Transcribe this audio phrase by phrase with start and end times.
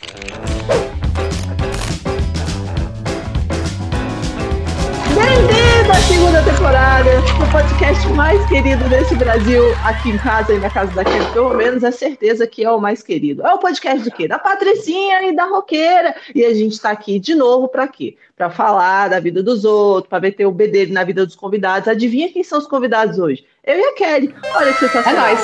[0.00, 0.30] Bem-vindo
[5.90, 10.92] à segunda temporada do podcast mais querido desse Brasil, aqui em casa e na casa
[10.92, 13.44] daquele, pelo menos é certeza que é o mais querido.
[13.44, 14.28] É o podcast do quê?
[14.28, 16.14] Da Patricinha e da Roqueira.
[16.32, 18.16] E a gente está aqui de novo para quê?
[18.36, 21.88] Para falar da vida dos outros, para meter o bedelho na vida dos convidados.
[21.88, 23.44] Adivinha quem são os convidados hoje?
[23.68, 24.34] Eu e a Kelly.
[24.54, 25.26] Olha que sensacional.
[25.26, 25.40] É nóis.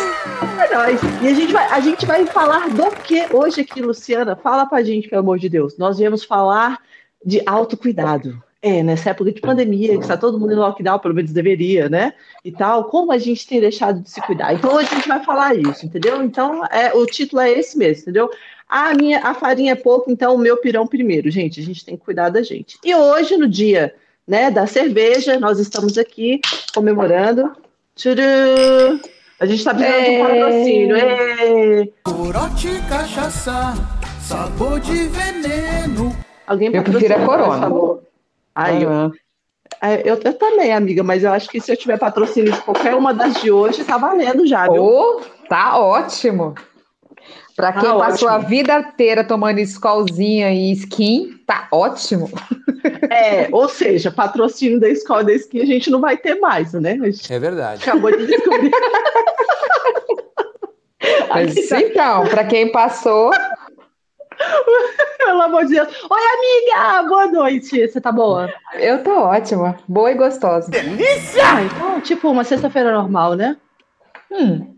[0.59, 1.01] É nóis.
[1.23, 4.35] E a gente, vai, a gente vai falar do que hoje aqui, Luciana?
[4.35, 5.77] Fala pra gente, pelo amor de Deus.
[5.77, 6.79] Nós viemos falar
[7.23, 8.43] de autocuidado.
[8.63, 12.15] É, nessa época de pandemia, que está todo mundo em lockdown, pelo menos deveria, né?
[12.43, 14.55] E tal, como a gente tem deixado de se cuidar.
[14.55, 16.23] Então hoje a gente vai falar isso, entendeu?
[16.23, 18.31] Então é, o título é esse mesmo, entendeu?
[18.67, 21.61] A minha a farinha é pouco, então o meu pirão primeiro, gente.
[21.61, 22.79] A gente tem que cuidar da gente.
[22.83, 23.95] E hoje, no dia
[24.27, 26.41] né, da cerveja, nós estamos aqui
[26.73, 27.55] comemorando.
[27.97, 29.01] Tchuru!
[29.41, 30.97] A gente está precisando de um patrocínio.
[30.97, 31.93] Ê!
[32.03, 33.75] Corote cachaça,
[34.21, 36.17] sabor de veneno.
[36.47, 37.53] Alguém Eu prefiro a Corona.
[37.53, 38.03] por favor.
[38.55, 39.13] Ai, eu, Aham.
[39.81, 42.95] É, Eu, eu também, amiga, mas eu acho que se eu tiver patrocínio de qualquer
[42.95, 44.83] uma das de hoje, tá valendo já, viu?
[44.83, 46.55] Oh, tá ótimo.
[47.57, 48.49] Pra Tá quem passou a ótimo.
[48.49, 52.29] vida inteira tomando escolzinha e skin, tá ótimo.
[53.11, 56.99] É, ou seja, patrocínio da escola da esqui a gente não vai ter mais, né?
[57.01, 57.83] A gente É verdade.
[57.83, 58.71] acabou de descobrir.
[61.29, 61.81] Mas tá.
[61.81, 63.31] então, pra quem passou,
[65.19, 65.89] Pelo amor de Deus.
[66.11, 67.09] Oi, amiga!
[67.09, 67.87] Boa noite.
[67.89, 68.53] Você tá boa?
[68.75, 70.71] eu tô ótima, boa e gostosa.
[71.43, 73.57] Ah, então, tipo, uma sexta-feira normal, né?
[74.31, 74.75] Hum.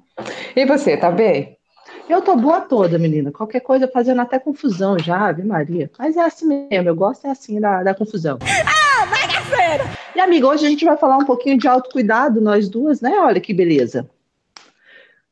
[0.54, 1.55] E você, tá bem?
[2.08, 3.32] Eu tô boa toda, menina.
[3.32, 5.90] Qualquer coisa fazendo até confusão já, Ave Maria.
[5.98, 8.38] Mas é assim mesmo, eu gosto é assim da, da confusão.
[8.42, 9.84] Ah, bagaceira!
[10.14, 13.10] E, amiga, hoje a gente vai falar um pouquinho de autocuidado, nós duas, né?
[13.18, 14.08] Olha que beleza.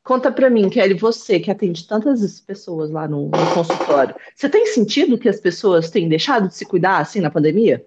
[0.03, 4.67] Conta pra mim, Kelly, você que atende tantas pessoas lá no, no consultório, você tem
[4.67, 7.83] sentido que as pessoas têm deixado de se cuidar assim na pandemia?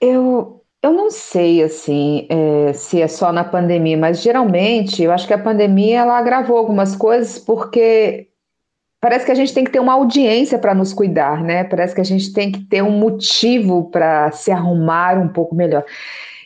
[0.00, 5.26] Eu, eu não sei assim é, se é só na pandemia, mas geralmente eu acho
[5.26, 8.28] que a pandemia ela agravou algumas coisas porque
[9.00, 11.64] parece que a gente tem que ter uma audiência para nos cuidar, né?
[11.64, 15.84] Parece que a gente tem que ter um motivo para se arrumar um pouco melhor.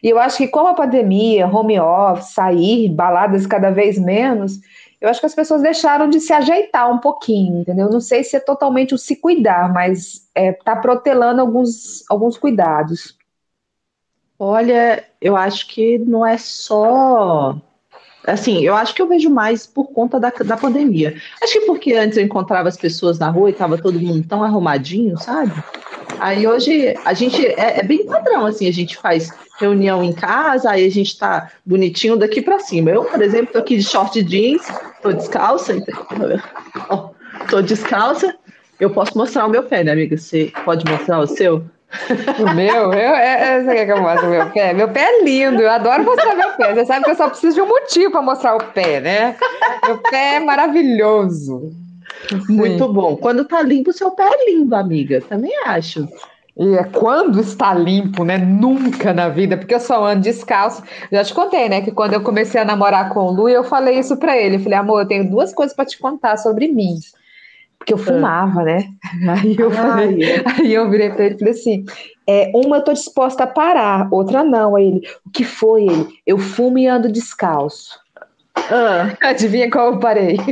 [0.03, 4.59] E eu acho que com a pandemia, home office, sair, baladas cada vez menos,
[5.01, 7.91] eu acho que as pessoas deixaram de se ajeitar um pouquinho, entendeu?
[7.91, 13.17] Não sei se é totalmente o se cuidar, mas é, tá protelando alguns, alguns cuidados.
[14.45, 17.57] Olha, eu acho que não é só.
[18.27, 21.15] Assim, eu acho que eu vejo mais por conta da, da pandemia.
[21.41, 24.43] Acho que porque antes eu encontrava as pessoas na rua e tava todo mundo tão
[24.43, 25.53] arrumadinho, sabe?
[26.19, 29.31] Aí hoje a gente é, é bem padrão, assim, a gente faz
[29.61, 32.91] reunião em casa, aí a gente tá bonitinho daqui pra cima.
[32.91, 34.67] Eu, por exemplo, tô aqui de short jeans,
[35.01, 35.81] tô descalça,
[37.49, 38.35] tô descalça.
[38.81, 40.17] Eu posso mostrar o meu pé, né, amiga?
[40.17, 41.65] Você pode mostrar o seu?
[42.39, 44.73] O meu, eu, é, é, você quer que eu mostre o meu pé?
[44.73, 46.75] Meu pé é lindo, eu adoro mostrar meu pé.
[46.75, 49.37] Você sabe que eu só preciso de um motivo para mostrar o pé, né?
[49.87, 51.71] Meu pé é maravilhoso.
[52.49, 53.17] Muito bom.
[53.17, 55.21] Quando tá limpo, seu pé é lindo, amiga.
[55.29, 56.09] Também acho.
[56.57, 58.37] E é quando está limpo, né?
[58.37, 60.83] Nunca na vida, porque eu só ando descalço.
[61.11, 61.81] Já te contei, né?
[61.81, 64.57] Que quando eu comecei a namorar com o Lu, eu falei isso pra ele.
[64.57, 66.97] Eu falei, amor, eu tenho duas coisas pra te contar sobre mim.
[67.83, 68.85] Porque eu fumava, né?
[69.43, 71.85] Aí eu falei, aí eu virei pra ele e falei assim:
[72.29, 74.77] é, uma eu tô disposta a parar, outra não.
[74.77, 76.09] Aí ele, o que foi ele?
[76.25, 77.99] Eu fumo e ando descalço.
[78.57, 79.13] ah.
[79.27, 80.37] Adivinha qual eu parei?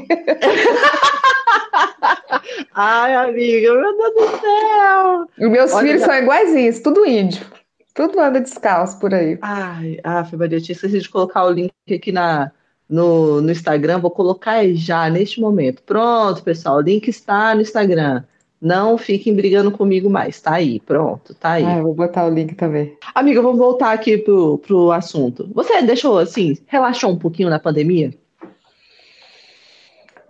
[2.74, 5.26] Ai, amiga, meu Deus do céu.
[5.47, 7.47] Os meus Olha, filhos já- são iguaizinhos, tudo índio.
[7.94, 9.38] Tudo anda descalço por aí.
[9.42, 12.50] Ai, ah, Maria, eu tinha esquecido de colocar o link aqui na,
[12.91, 14.01] no, no Instagram.
[14.01, 15.83] Vou colocar já neste momento.
[15.83, 16.77] Pronto, pessoal.
[16.77, 18.25] O link está no Instagram.
[18.61, 20.39] Não fiquem brigando comigo mais.
[20.41, 21.65] Tá aí, pronto, tá aí.
[21.65, 22.95] Ah, eu vou botar o link também.
[23.15, 25.49] Amiga, vamos voltar aqui pro, pro assunto.
[25.55, 28.12] Você deixou assim, relaxou um pouquinho na pandemia?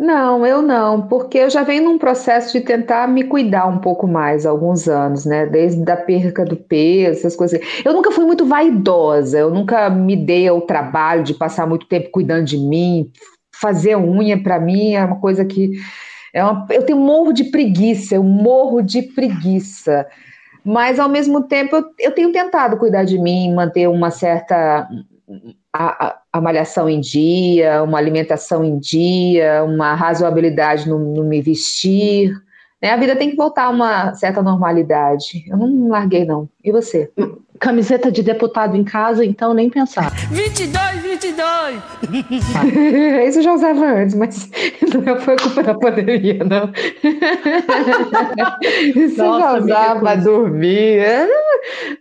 [0.01, 4.09] Não, eu não, porque eu já venho num processo de tentar me cuidar um pouco
[4.09, 5.45] mais há alguns anos, né?
[5.45, 7.61] Desde a perca do peso, essas coisas.
[7.85, 12.09] Eu nunca fui muito vaidosa, eu nunca me dei ao trabalho de passar muito tempo
[12.11, 13.11] cuidando de mim.
[13.55, 15.73] Fazer unha para mim é uma coisa que
[16.33, 16.67] é uma...
[16.71, 20.07] eu tenho morro de preguiça, eu morro de preguiça.
[20.65, 24.89] Mas ao mesmo tempo eu, eu tenho tentado cuidar de mim, manter uma certa
[25.73, 32.33] a, a, malhação em dia, uma alimentação em dia, uma razoabilidade no, no me vestir.
[32.83, 32.91] Né?
[32.91, 35.45] A vida tem que voltar a uma certa normalidade.
[35.49, 36.49] Eu não larguei, não.
[36.63, 37.11] E você?
[37.61, 40.11] Camiseta de deputado em casa, então nem pensar.
[40.31, 41.83] 22, 22!
[43.29, 44.51] Isso eu já usava antes, mas
[45.07, 46.73] não foi culpa da pandemia, não.
[48.97, 51.29] Isso eu já usava para dormir.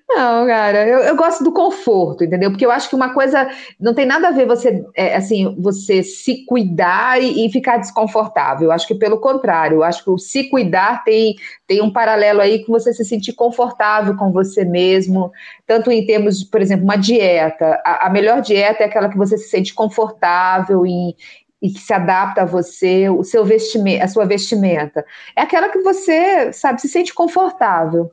[0.07, 2.49] Não, cara, eu, eu gosto do conforto, entendeu?
[2.49, 6.01] Porque eu acho que uma coisa não tem nada a ver você, é, assim, você
[6.01, 8.67] se cuidar e, e, ficar desconfortável.
[8.67, 11.35] Eu acho que pelo contrário, eu acho que o se cuidar tem,
[11.67, 15.31] tem um paralelo aí que você se sentir confortável com você mesmo,
[15.65, 17.81] tanto em termos de, por exemplo, uma dieta.
[17.85, 21.15] A, a melhor dieta é aquela que você se sente confortável e,
[21.61, 25.05] e que se adapta a você, o seu vestimento, a sua vestimenta.
[25.35, 28.11] É aquela que você, sabe, se sente confortável.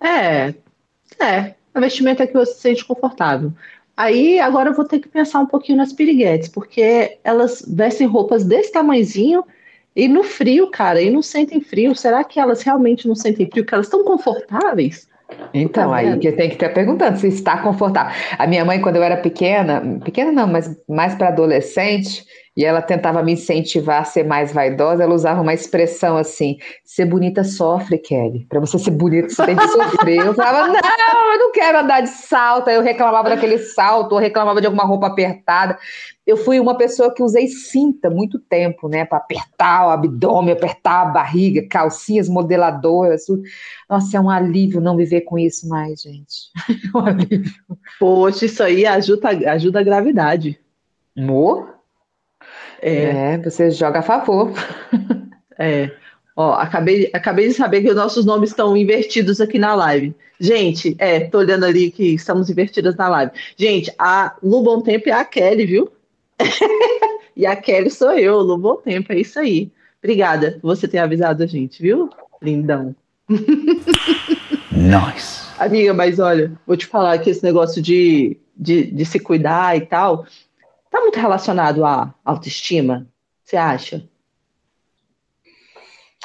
[0.00, 0.54] É,
[1.24, 1.54] é.
[1.74, 3.52] A vestimenta é que você se sente confortável.
[3.96, 8.44] Aí agora eu vou ter que pensar um pouquinho nas piriguetes, porque elas vestem roupas
[8.44, 9.44] desse tamanhozinho
[9.94, 11.94] e no frio, cara, e não sentem frio.
[11.94, 13.64] Será que elas realmente não sentem frio?
[13.64, 15.08] Que elas estão confortáveis?
[15.52, 18.12] Então, tá aí que tem que estar perguntando se está confortável.
[18.38, 22.24] A minha mãe, quando eu era pequena, pequena não, mas mais para adolescente,
[22.56, 27.04] e ela tentava me incentivar a ser mais vaidosa, ela usava uma expressão assim: ser
[27.04, 28.46] bonita sofre, Kelly.
[28.48, 30.24] Para você ser bonita, você tem que sofrer.
[30.24, 32.68] Eu falava, não, eu não quero andar de salto.
[32.68, 35.78] Aí eu reclamava daquele salto, ou reclamava de alguma roupa apertada.
[36.26, 39.04] Eu fui uma pessoa que usei cinta muito tempo, né?
[39.04, 43.26] Para apertar o abdômen, apertar a barriga, calcinhas modeladoras.
[43.26, 43.42] Tudo.
[43.88, 46.50] Nossa, é um alívio não viver com isso mais, gente.
[46.68, 47.52] É um alívio.
[48.00, 50.58] Poxa, isso aí ajuda, ajuda a gravidade.
[51.16, 51.76] Amor?
[52.82, 54.52] É, é você joga a favor.
[55.58, 55.90] É.
[56.36, 60.14] Ó, acabei, acabei de saber que os nossos nomes estão invertidos aqui na live.
[60.38, 63.32] Gente, é, tô olhando ali que estamos invertidas na live.
[63.56, 65.90] Gente, a Lu Bom Tempo é a Kelly, viu?
[67.36, 69.70] e a Kelly sou eu, Lu Bom Tempo, é isso aí.
[70.02, 72.10] Obrigada por você ter avisado a gente, viu?
[72.42, 72.94] Lindão.
[74.70, 75.46] nice.
[75.58, 79.80] Amiga, mas olha, vou te falar que esse negócio de, de, de se cuidar e
[79.80, 80.26] tal,
[80.96, 83.06] Está muito relacionado à autoestima,
[83.44, 84.02] você acha?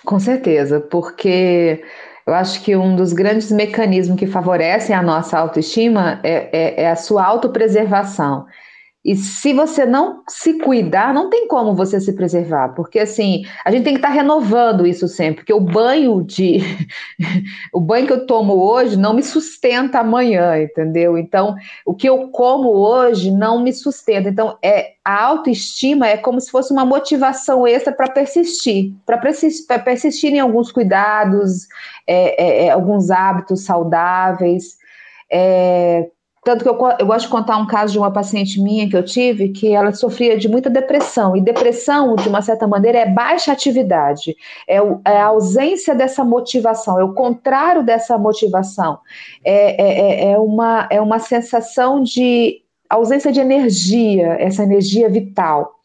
[0.05, 1.83] Com certeza, porque
[2.25, 6.89] eu acho que um dos grandes mecanismos que favorecem a nossa autoestima é, é, é
[6.89, 8.45] a sua autopreservação.
[9.03, 13.71] E se você não se cuidar, não tem como você se preservar, porque assim, a
[13.71, 16.59] gente tem que estar renovando isso sempre, porque o banho de
[17.73, 21.17] o banho que eu tomo hoje não me sustenta amanhã, entendeu?
[21.17, 24.29] Então, o que eu como hoje não me sustenta.
[24.29, 29.83] Então, é a autoestima é como se fosse uma motivação extra para persistir, para persistir,
[29.83, 31.67] persistir, em alguns cuidados,
[32.05, 34.77] é, é, é alguns hábitos saudáveis.
[35.31, 36.07] É,
[36.43, 39.03] tanto que eu, eu gosto de contar um caso de uma paciente minha que eu
[39.03, 41.37] tive, que ela sofria de muita depressão.
[41.37, 44.35] E depressão, de uma certa maneira, é baixa atividade,
[44.67, 48.99] é, o, é a ausência dessa motivação, é o contrário dessa motivação.
[49.43, 55.80] É, é, é, é uma, é uma sensação de ausência de energia, essa energia vital.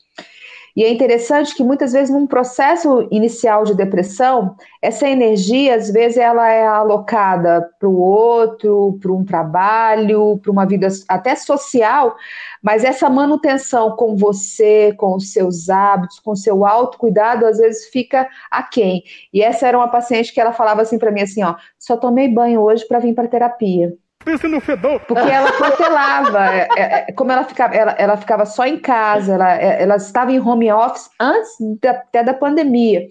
[0.77, 6.19] E é interessante que muitas vezes num processo inicial de depressão, essa energia às vezes
[6.19, 12.15] ela é alocada para o outro, para um trabalho, para uma vida até social,
[12.63, 17.87] mas essa manutenção com você, com os seus hábitos, com o seu autocuidado, às vezes
[17.89, 19.03] fica aquém.
[19.33, 22.29] E essa era uma paciente que ela falava assim para mim assim, ó, só tomei
[22.29, 23.97] banho hoje para vir para terapia.
[24.27, 24.99] Pensa no fedor.
[25.07, 29.35] Porque ela protelava, é, é, é, como ela ficava, ela, ela ficava só em casa,
[29.35, 33.07] ela, ela estava em home office antes da, até da pandemia.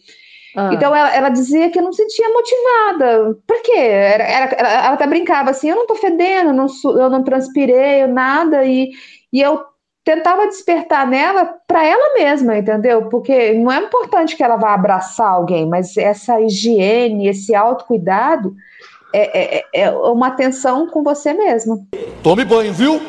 [0.57, 0.71] Ah.
[0.73, 3.37] Então ela, ela, dizia que não se sentia motivada.
[3.47, 3.77] Por quê?
[3.77, 6.67] Era, era, ela até brincava assim: eu não tô fedendo, eu não,
[6.99, 8.91] eu não transpirei, nada, e,
[9.31, 9.63] e eu
[10.03, 13.07] tentava despertar nela para ela mesma, entendeu?
[13.07, 18.53] Porque não é importante que ela vá abraçar alguém, mas essa higiene, esse autocuidado
[19.13, 21.87] é, é, é uma atenção com você mesmo.
[22.21, 23.01] Tome banho, viu?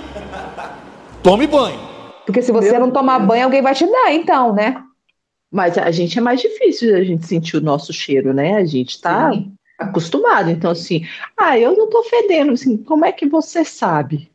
[1.23, 1.79] Tome banho.
[2.25, 3.29] Porque se você Meu não tomar Deus.
[3.29, 4.83] banho, alguém vai te dar, então, né?
[5.51, 8.57] Mas a gente é mais difícil a gente sentir o nosso cheiro, né?
[8.57, 9.53] A gente tá Sim.
[9.79, 10.51] acostumado.
[10.51, 12.53] Então, assim, ah, eu não tô fedendo.
[12.53, 14.31] Assim, como é que você sabe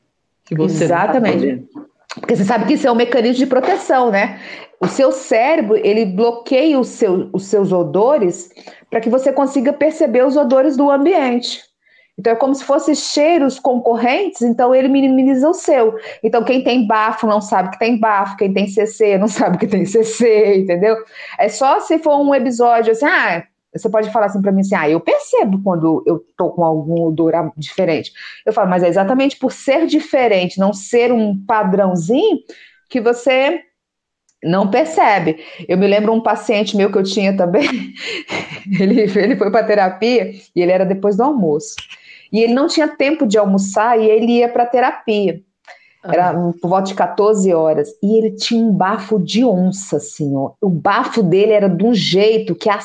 [0.45, 1.67] que você tá Exatamente.
[1.73, 1.80] Tá
[2.19, 4.39] Porque você sabe que isso é um mecanismo de proteção, né?
[4.79, 8.49] O seu cérebro, ele bloqueia o seu, os seus odores
[8.89, 11.61] para que você consiga perceber os odores do ambiente.
[12.17, 15.95] Então é como se fossem cheiros concorrentes, então ele minimiza o seu.
[16.21, 19.67] Então quem tem bafo não sabe que tem bafo, quem tem CC não sabe que
[19.67, 20.97] tem CC, entendeu?
[21.39, 24.75] É só se for um episódio assim, ah, você pode falar assim para mim assim,
[24.75, 28.11] ah, eu percebo quando eu tô com algum odor diferente.
[28.45, 32.39] Eu falo, mas é exatamente por ser diferente, não ser um padrãozinho,
[32.89, 33.61] que você
[34.43, 35.37] não percebe.
[35.67, 37.93] Eu me lembro um paciente meu que eu tinha também,
[38.79, 41.75] ele, ele foi para terapia e ele era depois do almoço.
[42.31, 45.41] E ele não tinha tempo de almoçar e ele ia para terapia.
[46.03, 47.89] Era por volta de 14 horas.
[48.01, 50.53] E ele tinha um bafo de onça, assim, ó.
[50.59, 52.79] O bafo dele era de um jeito que a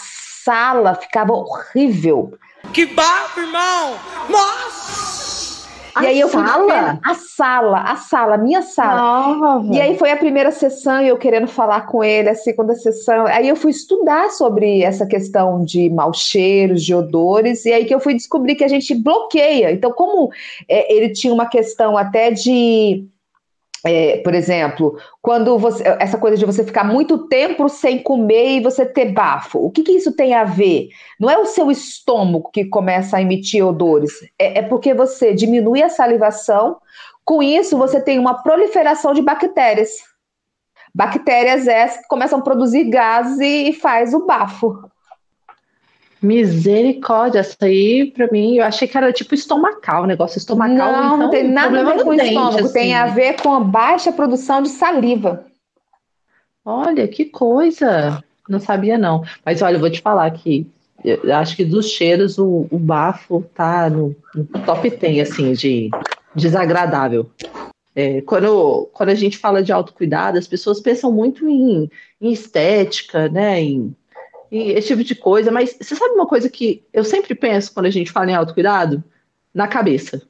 [0.46, 2.38] sala ficava horrível.
[2.72, 3.94] Que bafo, irmão!
[4.30, 5.66] Nossa!
[6.00, 7.00] E aí eu fui sala?
[7.02, 9.64] a sala, a sala, minha sala.
[9.72, 13.26] e aí foi a primeira sessão e eu querendo falar com ele, a segunda sessão.
[13.26, 17.94] Aí eu fui estudar sobre essa questão de maus cheiros, de odores, e aí que
[17.94, 19.72] eu fui descobrir que a gente bloqueia.
[19.72, 20.30] Então, como
[20.68, 23.06] é, ele tinha uma questão até de
[23.86, 28.60] é, por exemplo, quando você, essa coisa de você ficar muito tempo sem comer e
[28.60, 30.88] você ter bafo, o que, que isso tem a ver?
[31.20, 35.82] Não é o seu estômago que começa a emitir odores, é, é porque você diminui
[35.82, 36.78] a salivação,
[37.24, 39.90] com isso você tem uma proliferação de bactérias.
[40.94, 44.78] Bactérias essas que começam a produzir gases e faz o bafo.
[46.26, 50.92] Misericórdia, essa aí, pra mim, eu achei que era tipo estomacal, negócio estomacal.
[50.92, 52.72] Não, então, não tem nada a ver com dente, estômago, assim.
[52.72, 55.46] tem a ver com a baixa produção de saliva.
[56.64, 58.22] Olha, que coisa!
[58.48, 59.24] Não sabia, não.
[59.44, 60.66] Mas olha, eu vou te falar que
[61.04, 65.90] eu acho que dos cheiros o, o bafo tá no, no, top 10, assim, de
[66.34, 67.30] desagradável.
[67.94, 71.88] É, quando, quando a gente fala de autocuidado, as pessoas pensam muito em,
[72.20, 73.62] em estética, né?
[73.62, 73.94] Em
[74.50, 77.86] e esse tipo de coisa, mas você sabe uma coisa que eu sempre penso quando
[77.86, 79.02] a gente fala em autocuidado?
[79.52, 80.22] Na cabeça.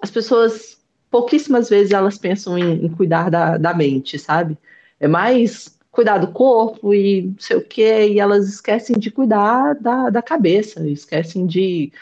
[0.00, 0.78] As pessoas,
[1.10, 4.56] pouquíssimas vezes, elas pensam em, em cuidar da, da mente, sabe?
[5.00, 9.74] É mais cuidar do corpo e não sei o quê, e elas esquecem de cuidar
[9.74, 11.92] da, da cabeça, esquecem de.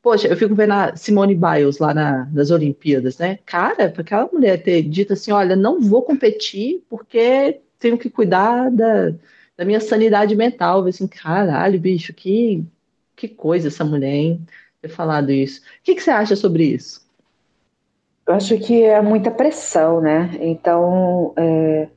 [0.00, 3.38] Poxa, eu fico vendo a Simone Biles lá na, nas Olimpíadas, né?
[3.44, 8.70] Cara, para aquela mulher ter dito assim: olha, não vou competir porque tenho que cuidar
[8.70, 9.14] da,
[9.62, 10.84] da minha sanidade mental.
[10.86, 12.64] Assim, caralho, bicho, que,
[13.14, 14.46] que coisa essa mulher, hein?
[14.80, 15.60] Ter falado isso.
[15.60, 17.00] O que, que você acha sobre isso?
[18.26, 20.30] Eu acho que é muita pressão, né?
[20.40, 21.88] Então, é,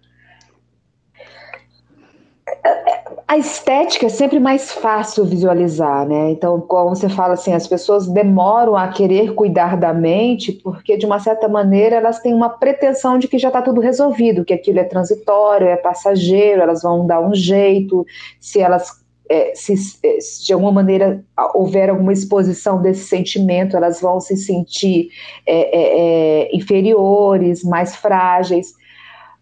[3.36, 6.32] a estética é sempre mais fácil visualizar, né?
[6.32, 11.06] Então, como você fala assim, as pessoas demoram a querer cuidar da mente porque, de
[11.06, 14.80] uma certa maneira, elas têm uma pretensão de que já está tudo resolvido, que aquilo
[14.80, 18.06] é transitório, é passageiro, elas vão dar um jeito,
[18.40, 19.74] se elas é, se,
[20.04, 21.22] é, se, de alguma maneira
[21.56, 25.10] houver alguma exposição desse sentimento, elas vão se sentir
[25.46, 28.74] é, é, é inferiores, mais frágeis.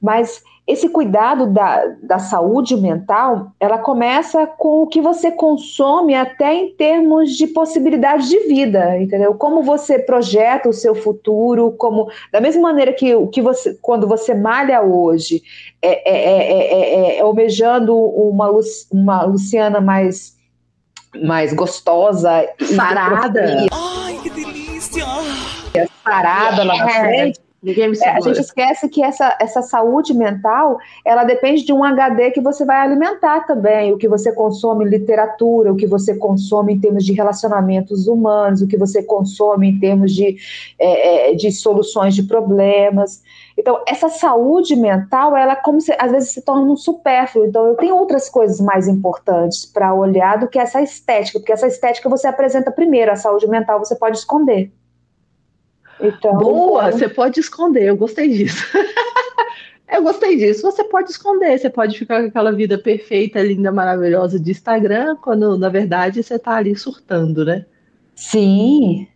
[0.01, 6.53] Mas esse cuidado da, da saúde mental, ela começa com o que você consome até
[6.53, 9.33] em termos de possibilidade de vida, entendeu?
[9.33, 14.07] Como você projeta o seu futuro, como da mesma maneira que o que você, quando
[14.07, 15.43] você malha hoje,
[15.81, 18.49] é, é, é, é almejando uma,
[18.91, 20.41] uma Luciana mais
[21.21, 23.67] mais gostosa, sarada.
[23.71, 25.05] Ai, que delícia!
[26.03, 30.77] Sarada lá na frente Ninguém me é, a gente esquece que essa, essa saúde mental,
[31.05, 34.89] ela depende de um HD que você vai alimentar também, o que você consome em
[34.89, 39.79] literatura, o que você consome em termos de relacionamentos humanos, o que você consome em
[39.79, 40.35] termos de,
[40.77, 43.23] é, é de soluções de problemas.
[43.57, 47.45] Então, essa saúde mental, ela como se, às vezes se torna um supérfluo.
[47.45, 51.67] Então, eu tenho outras coisas mais importantes para olhar do que essa estética, porque essa
[51.67, 54.69] estética você apresenta primeiro, a saúde mental você pode esconder.
[56.03, 56.99] Então, Boa, então...
[56.99, 58.65] você pode esconder, eu gostei disso.
[59.89, 60.61] eu gostei disso.
[60.63, 65.57] Você pode esconder, você pode ficar com aquela vida perfeita, linda, maravilhosa de Instagram, quando
[65.57, 67.65] na verdade você está ali surtando, né?
[68.13, 69.07] Sim.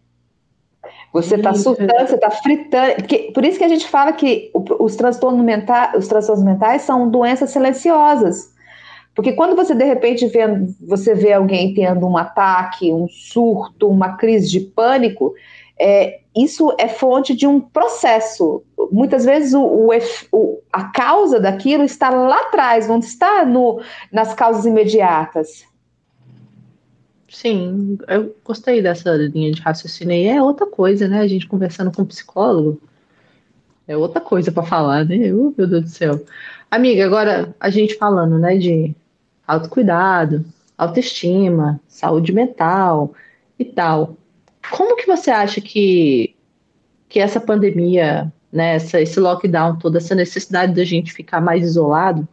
[1.12, 2.96] Você está surtando, você está fritando.
[2.96, 7.10] Porque, por isso que a gente fala que os transtornos, mentais, os transtornos mentais são
[7.10, 8.56] doenças silenciosas.
[9.16, 10.42] Porque quando você de repente vê,
[10.80, 15.34] você vê alguém tendo um ataque, um surto, uma crise de pânico,
[15.80, 18.64] é, isso é fonte de um processo.
[18.92, 19.90] Muitas vezes o,
[20.32, 23.82] o, a causa daquilo está lá atrás, não está no,
[24.12, 25.66] nas causas imediatas.
[27.30, 30.30] Sim, eu gostei dessa linha de raciocínio.
[30.30, 31.20] É outra coisa, né?
[31.20, 32.82] A gente conversando com um psicólogo.
[33.88, 35.32] É outra coisa para falar, né?
[35.34, 36.26] Uh, meu Deus do céu.
[36.70, 38.94] Amiga, agora a gente falando, né, de
[39.48, 40.46] autocuidado,
[40.78, 43.14] autoestima, saúde mental
[43.58, 44.18] e tal.
[44.72, 46.36] Como que você acha que,
[47.10, 52.28] que essa pandemia, né, essa, esse lockdown, toda essa necessidade da gente ficar mais isolado,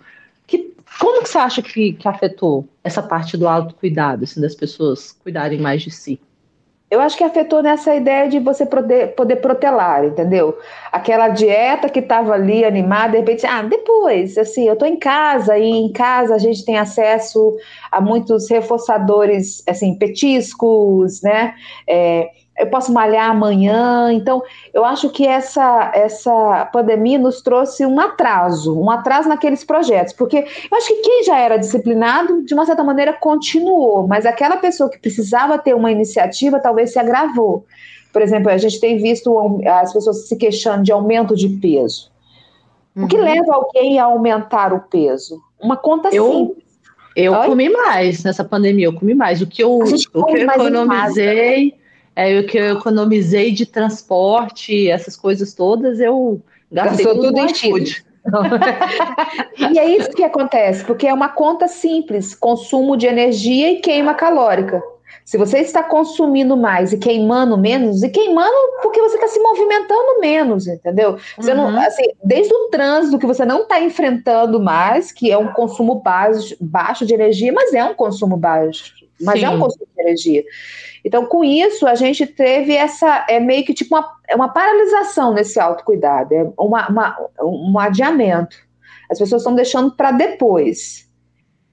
[0.47, 5.13] que, como que você acha que, que afetou essa parte do autocuidado, assim, das pessoas
[5.13, 6.21] cuidarem mais de si?
[6.95, 10.57] Eu acho que afetou nessa ideia de você poder, poder protelar, entendeu?
[10.93, 15.59] Aquela dieta que estava ali animada, de repente, ah, depois, assim, eu estou em casa
[15.59, 17.57] e em casa a gente tem acesso
[17.91, 21.55] a muitos reforçadores, assim, petiscos, né?
[21.89, 24.13] É, eu posso malhar amanhã.
[24.13, 24.43] Então,
[24.73, 30.39] eu acho que essa, essa pandemia nos trouxe um atraso, um atraso naqueles projetos, porque
[30.39, 34.89] eu acho que quem já era disciplinado, de uma certa maneira, continuou, mas aquela pessoa
[34.89, 37.65] que precisava ter uma iniciativa talvez se agravou.
[38.13, 42.13] Por exemplo, a gente tem visto as pessoas se queixando de aumento de peso.
[42.95, 43.05] Uhum.
[43.05, 43.25] O que uhum.
[43.25, 45.41] leva alguém a aumentar o peso?
[45.61, 46.65] Uma conta eu, simples.
[47.17, 47.47] Eu Oi?
[47.47, 49.43] comi mais nessa pandemia, eu comi mais.
[49.43, 51.75] O que eu, o que eu economizei
[52.17, 56.41] é, o que eu economizei de transporte, essas coisas todas, eu
[56.71, 58.05] gastei Gastou tudo, tudo em iFood.
[59.73, 64.15] e é isso que acontece, porque é uma conta simples: consumo de energia e queima
[64.15, 64.83] calórica.
[65.25, 70.21] Se você está consumindo mais e queimando menos, e queimando porque você está se movimentando
[70.21, 71.17] menos, entendeu?
[71.39, 71.71] Você uhum.
[71.71, 75.97] não, assim, desde o trânsito que você não está enfrentando mais, que é um consumo
[75.97, 79.47] baixo, baixo de energia, mas é um consumo baixo, mas Sim.
[79.47, 80.45] é um consumo de energia.
[81.05, 85.35] Então, com isso, a gente teve essa, é meio que tipo uma, é uma paralisação
[85.35, 88.57] nesse autocuidado, é uma, uma, um adiamento.
[89.11, 91.07] As pessoas estão deixando para depois.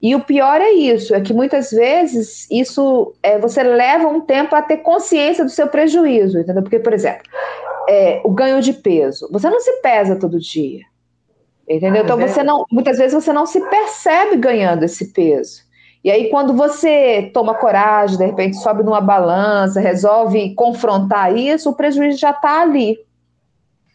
[0.02, 4.54] E o pior é isso, é que muitas vezes isso é, você leva um tempo
[4.54, 6.62] a ter consciência do seu prejuízo, entendeu?
[6.62, 7.22] Porque, por exemplo,
[7.88, 10.80] é, o ganho de peso, você não se pesa todo dia,
[11.68, 12.02] entendeu?
[12.02, 15.62] Ah, então é você não, muitas vezes você não se percebe ganhando esse peso.
[16.04, 21.74] E aí, quando você toma coragem, de repente sobe numa balança, resolve confrontar isso, o
[21.74, 22.98] prejuízo já está ali.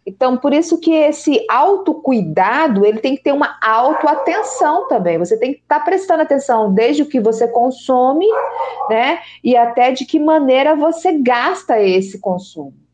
[0.05, 5.17] Então, por isso que esse autocuidado, ele tem que ter uma autoatenção também.
[5.17, 8.25] Você tem que estar tá prestando atenção desde o que você consome,
[8.89, 9.19] né?
[9.43, 12.86] E até de que maneira você gasta esse consumo.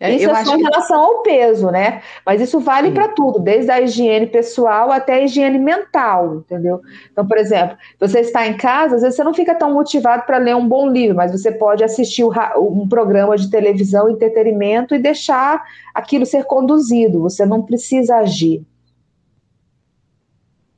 [0.00, 1.16] É, isso é só em relação que...
[1.16, 2.02] ao peso, né?
[2.26, 6.80] Mas isso vale para tudo, desde a higiene pessoal até a higiene mental, entendeu?
[7.12, 10.38] Então, por exemplo, você está em casa, às vezes você não fica tão motivado para
[10.38, 15.62] ler um bom livro, mas você pode assistir um programa de televisão, entretenimento e deixar
[15.94, 17.22] aquilo ser conduzido.
[17.22, 18.62] Você não precisa agir.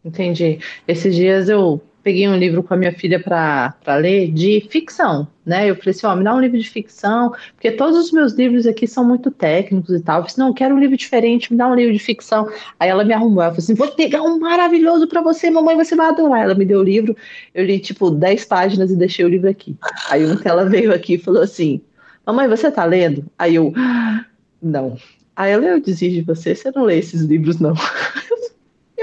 [0.05, 0.61] Entendi.
[0.87, 5.69] Esses dias eu peguei um livro com a minha filha para ler de ficção, né?
[5.69, 8.65] Eu falei assim, ó, me dá um livro de ficção, porque todos os meus livros
[8.65, 10.19] aqui são muito técnicos e tal.
[10.19, 12.49] Eu falei assim, não, eu quero um livro diferente, me dá um livro de ficção.
[12.79, 15.97] Aí ela me arrumou, ela falou assim, vou pegar um maravilhoso para você, mamãe, você
[15.97, 16.45] vai adorar.
[16.45, 17.17] Ela me deu o livro,
[17.53, 19.77] eu li tipo 10 páginas e deixei o livro aqui.
[20.09, 21.81] Aí que ela veio aqui e falou assim,
[22.25, 23.25] mamãe, você tá lendo?
[23.37, 24.25] Aí eu, ah,
[24.63, 24.97] não.
[25.35, 27.75] Aí ela, eu desisto de você, você não lê esses livros, não.
[28.31, 28.46] Eu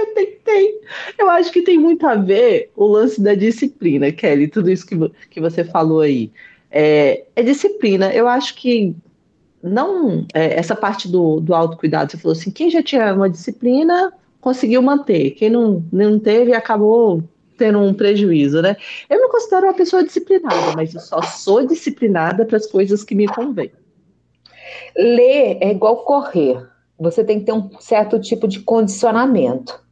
[0.08, 0.82] tentei.
[1.18, 4.96] Eu acho que tem muito a ver o lance da disciplina, Kelly, tudo isso que,
[5.30, 6.32] que você falou aí.
[6.72, 8.12] É, é disciplina.
[8.13, 8.96] Eu acho que
[9.62, 10.26] não.
[10.34, 14.12] É, essa parte do, do autocuidado, você falou assim: quem já tinha uma disciplina
[14.42, 17.24] conseguiu manter, quem não, não teve acabou
[17.58, 18.76] tendo um prejuízo, né?
[19.10, 23.16] Eu me considero uma pessoa disciplinada, mas eu só sou disciplinada para as coisas que
[23.16, 23.72] me convêm.
[24.98, 26.58] Ler é igual correr.
[27.00, 29.83] Você tem que ter um certo tipo de condicionamento.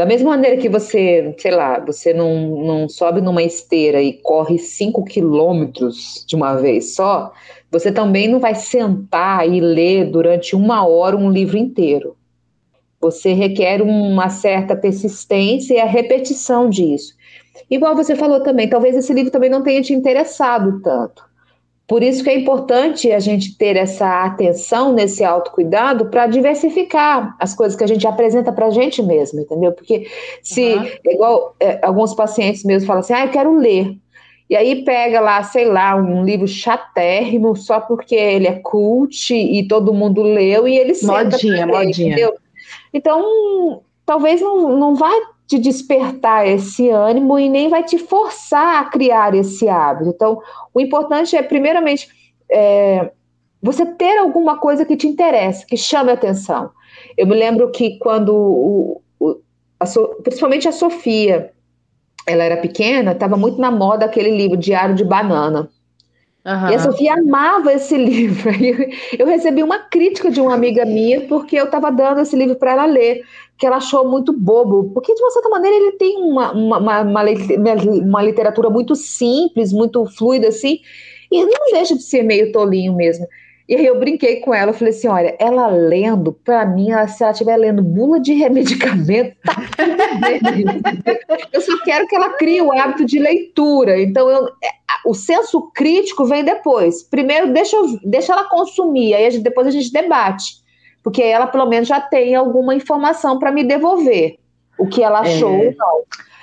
[0.00, 4.56] Da mesma maneira que você, sei lá, você não, não sobe numa esteira e corre
[4.56, 7.30] 5 quilômetros de uma vez só,
[7.70, 12.16] você também não vai sentar e ler durante uma hora um livro inteiro.
[12.98, 17.14] Você requer uma certa persistência e a repetição disso.
[17.70, 21.29] Igual você falou também, talvez esse livro também não tenha te interessado tanto.
[21.90, 27.52] Por isso que é importante a gente ter essa atenção nesse autocuidado para diversificar as
[27.52, 29.72] coisas que a gente apresenta para a gente mesmo, entendeu?
[29.72, 30.06] Porque
[30.40, 30.86] se, uhum.
[31.04, 33.98] igual é, alguns pacientes mesmo falam assim, ah, eu quero ler.
[34.48, 39.66] E aí pega lá, sei lá, um livro chatérrimo só porque ele é cult e
[39.66, 42.12] todo mundo leu e ele Modinha, ler, modinha.
[42.12, 42.34] Entendeu?
[42.94, 45.20] Então, talvez não, não vai
[45.50, 50.10] te despertar esse ânimo e nem vai te forçar a criar esse hábito.
[50.10, 50.40] Então,
[50.72, 52.08] o importante é, primeiramente,
[52.48, 53.10] é,
[53.60, 56.70] você ter alguma coisa que te interessa, que chame atenção.
[57.18, 59.40] Eu me lembro que quando, o, o,
[59.80, 61.50] a so, principalmente a Sofia,
[62.24, 65.68] ela era pequena, estava muito na moda aquele livro, Diário de Banana.
[66.44, 66.70] Uhum.
[66.70, 68.50] E a Sofia amava esse livro.
[69.18, 72.72] Eu recebi uma crítica de uma amiga minha porque eu estava dando esse livro para
[72.72, 73.22] ela ler,
[73.58, 74.90] que ela achou muito bobo.
[74.94, 77.22] Porque, de uma certa maneira, ele tem uma, uma, uma,
[77.82, 80.80] uma literatura muito simples, muito fluida, assim,
[81.30, 83.26] e não deixa de ser meio tolinho mesmo.
[83.70, 87.06] E aí eu brinquei com ela, eu falei assim, olha, ela lendo, para mim, ela,
[87.06, 91.20] se ela estiver lendo bula de remedicamento, tá tudo bem.
[91.52, 94.02] eu só quero que ela crie o hábito de leitura.
[94.02, 94.70] Então, eu, é,
[95.06, 97.04] o senso crítico vem depois.
[97.04, 100.56] Primeiro, deixa, deixa ela consumir, aí a gente, depois a gente debate.
[101.00, 104.34] Porque ela, pelo menos, já tem alguma informação para me devolver.
[104.76, 106.02] O que ela achou é, não.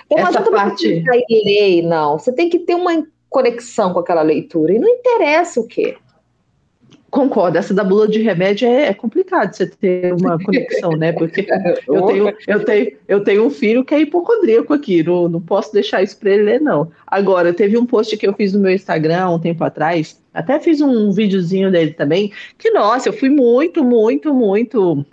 [0.09, 1.03] Então, essa parte...
[1.81, 2.17] Não.
[2.17, 4.71] Você tem que ter uma conexão com aquela leitura.
[4.73, 5.97] E não interessa o quê.
[7.09, 11.13] Concordo, essa da bula de remédio é, é complicado você ter uma conexão, né?
[11.13, 11.47] Porque
[11.87, 15.71] eu tenho, eu, tenho, eu tenho um filho que é hipocondríaco aqui, não, não posso
[15.71, 16.91] deixar isso para ele ler, não.
[17.05, 20.81] Agora, teve um post que eu fiz no meu Instagram um tempo atrás, até fiz
[20.81, 25.05] um videozinho dele também, que, nossa, eu fui muito, muito, muito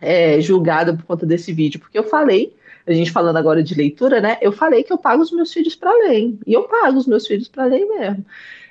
[0.00, 2.52] é, julgada por conta desse vídeo, porque eu falei,
[2.84, 4.36] a gente falando agora de leitura, né?
[4.40, 7.24] Eu falei que eu pago os meus filhos para ler, e eu pago os meus
[7.24, 8.24] filhos para ler mesmo.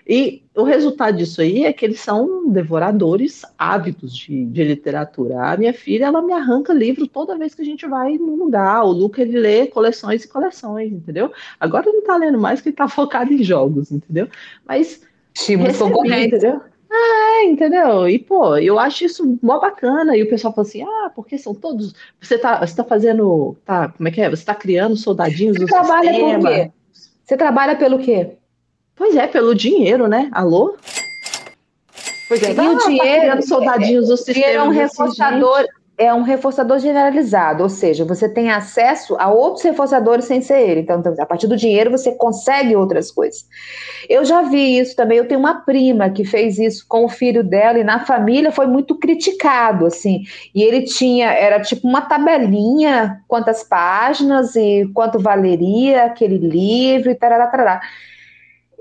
[0.10, 5.52] E o resultado disso aí é que eles são devoradores ávidos de, de, literatura.
[5.52, 8.84] A minha filha, ela me arranca livro toda vez que a gente vai num lugar.
[8.86, 11.32] O Luca, ele lê coleções e coleções, entendeu?
[11.60, 14.28] Agora ele não tá lendo mais porque ele tá focado em jogos, entendeu?
[14.68, 15.00] Mas...
[15.32, 16.40] Estímulos concorrentes.
[16.40, 16.60] Entendeu?
[16.92, 18.10] É, entendeu?
[18.10, 20.18] E, pô, eu acho isso mó bacana.
[20.18, 21.94] E o pessoal fala assim: ah, porque são todos.
[22.20, 23.56] Você tá, você tá fazendo.
[23.64, 24.28] Tá, como é que é?
[24.28, 26.40] Você tá criando soldadinhos você do trabalha sistema.
[26.40, 26.72] Por quê?
[27.24, 28.39] Você trabalha pelo quê?
[29.00, 30.30] Pois é, pelo dinheiro, né?
[30.34, 30.76] Alô?
[32.28, 34.46] Pois é, e o dinheiro, tá soldadinhos do sistema.
[34.46, 35.66] é um reforçador,
[35.98, 40.82] é um reforçador generalizado, ou seja, você tem acesso a outros reforçadores sem ser ele.
[40.82, 43.46] Então, a partir do dinheiro você consegue outras coisas.
[44.10, 45.18] Eu já vi isso também.
[45.18, 48.68] Eu tenho uma prima que fez isso com o filho dela e na família foi
[48.68, 50.24] muito criticado, assim.
[50.54, 57.16] E ele tinha, era tipo uma tabelinha, quantas páginas e quanto valeria aquele livro e
[57.16, 57.82] tarará, tarará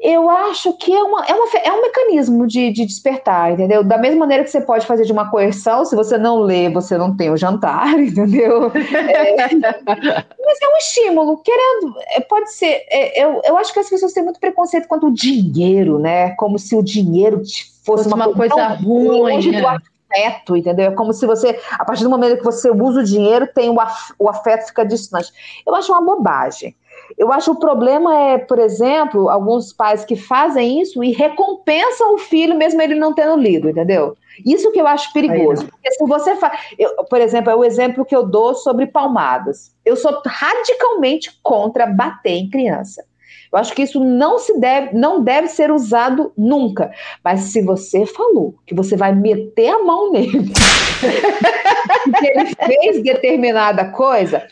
[0.00, 3.82] eu acho que é, uma, é, uma, é um mecanismo de, de, despertar, entendeu?
[3.82, 6.96] Da mesma maneira que você pode fazer de uma coerção, se você não lê, você
[6.96, 8.66] não tem o jantar, entendeu?
[8.66, 12.84] É, mas é um estímulo, querendo, é, pode ser.
[12.90, 16.30] É, eu, eu acho que as pessoas têm muito preconceito quanto o dinheiro, né?
[16.36, 19.50] Como se o dinheiro fosse, fosse uma, uma, coisa, coisa ruim.
[19.50, 19.62] Né?
[20.10, 20.90] afeto, entendeu?
[20.90, 23.78] É como se você, a partir do momento que você usa o dinheiro, tem o,
[23.78, 25.30] af, o afeto fica distante.
[25.66, 26.74] Eu acho uma bobagem.
[27.16, 32.18] Eu acho o problema é, por exemplo, alguns pais que fazem isso e recompensam o
[32.18, 34.16] filho mesmo ele não tendo lido, entendeu?
[34.44, 35.66] Isso que eu acho perigoso.
[35.66, 36.60] Porque se você faz.
[37.08, 39.74] Por exemplo, é o exemplo que eu dou sobre palmadas.
[39.84, 43.04] Eu sou radicalmente contra bater em criança.
[43.50, 46.92] Eu acho que isso não se deve, não deve ser usado nunca.
[47.24, 50.50] Mas se você falou que você vai meter a mão nele,
[52.04, 54.46] porque ele fez determinada coisa,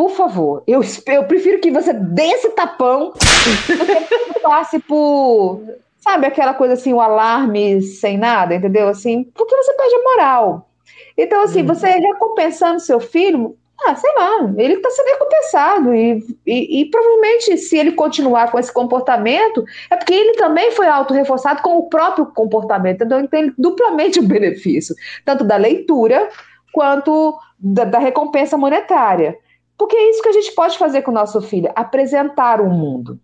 [0.00, 5.60] por favor, eu, eu prefiro que você dê esse tapão do que passe por,
[5.98, 8.88] sabe, aquela coisa assim, o alarme sem nada, entendeu?
[8.88, 10.70] Assim, porque você perde a moral.
[11.18, 11.66] Então, assim, hum.
[11.66, 15.94] você recompensando seu filho, ah, sei lá, ele está sendo recompensado.
[15.94, 20.88] E, e, e, provavelmente, se ele continuar com esse comportamento, é porque ele também foi
[20.88, 23.04] auto-reforçado com o próprio comportamento.
[23.04, 24.94] Então, ele tem duplamente o benefício,
[25.26, 26.26] tanto da leitura
[26.72, 29.36] quanto da, da recompensa monetária.
[29.80, 33.18] Porque é isso que a gente pode fazer com o nosso filho, apresentar o mundo.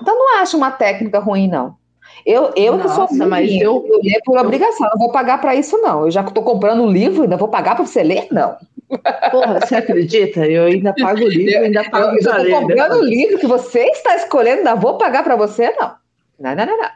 [0.00, 1.76] Então não acho uma técnica ruim, não.
[2.24, 5.54] Eu, eu Nossa, que sou mas eu, eu ler por obrigação, não vou pagar para
[5.54, 6.06] isso, não.
[6.06, 8.26] Eu já estou comprando um livro, ainda vou pagar para você ler?
[8.30, 8.56] Não.
[9.30, 10.46] Porra, você acredita?
[10.46, 13.80] Eu ainda pago o livro, eu ainda pago Eu estou comprando o livro que você
[13.88, 15.74] está escolhendo, ainda vou pagar para você?
[15.78, 15.92] Não.
[16.40, 16.88] Não, não, não, não.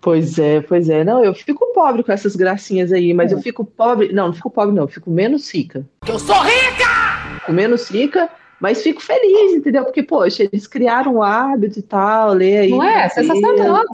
[0.00, 1.02] Pois é, pois é.
[1.02, 3.34] Não, eu fico pobre com essas gracinhas aí, mas é.
[3.34, 4.12] eu fico pobre.
[4.12, 4.84] Não, não fico pobre, não.
[4.84, 5.84] Eu fico menos rica.
[6.06, 7.03] Eu sou rica!
[7.44, 9.84] Fico menos rica, mas fico feliz, entendeu?
[9.84, 12.70] Porque, poxa, eles criaram um hábito e tal, ler aí.
[12.70, 13.08] Não é?
[13.10, 13.84] Sensacional.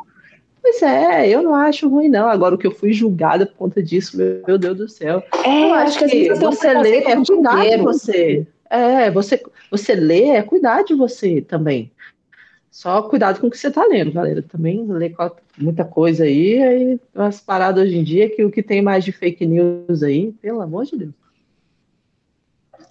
[0.62, 2.28] Pois é, eu não acho ruim, não.
[2.28, 5.22] Agora, o que eu fui julgada por conta disso, meu, meu Deus do céu.
[5.44, 8.46] É, eu acho que, que você lê é cuidar de você.
[8.68, 11.90] É, você, você lê é cuidar de você também.
[12.70, 14.42] Só cuidado com o que você está lendo, galera.
[14.42, 15.12] Também lê
[15.58, 19.12] muita coisa aí, aí umas paradas hoje em dia que o que tem mais de
[19.12, 21.14] fake news aí, pelo amor de Deus.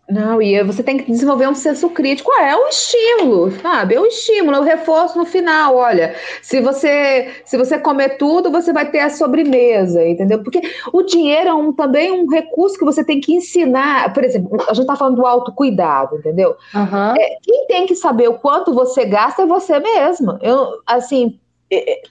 [0.10, 2.32] Não, e você tem que desenvolver um senso crítico.
[2.40, 3.94] Ah, é o estímulo, sabe?
[3.94, 5.76] É o estímulo, é o reforço no final.
[5.76, 10.42] Olha, se você se você comer tudo, você vai ter a sobremesa, entendeu?
[10.42, 14.12] Porque o dinheiro é um, também um recurso que você tem que ensinar.
[14.12, 16.56] Por exemplo, a gente está falando do autocuidado, entendeu?
[16.74, 17.16] Uhum.
[17.16, 20.40] É, quem tem que saber o quanto você gasta é você mesma.
[20.42, 21.40] Eu, assim,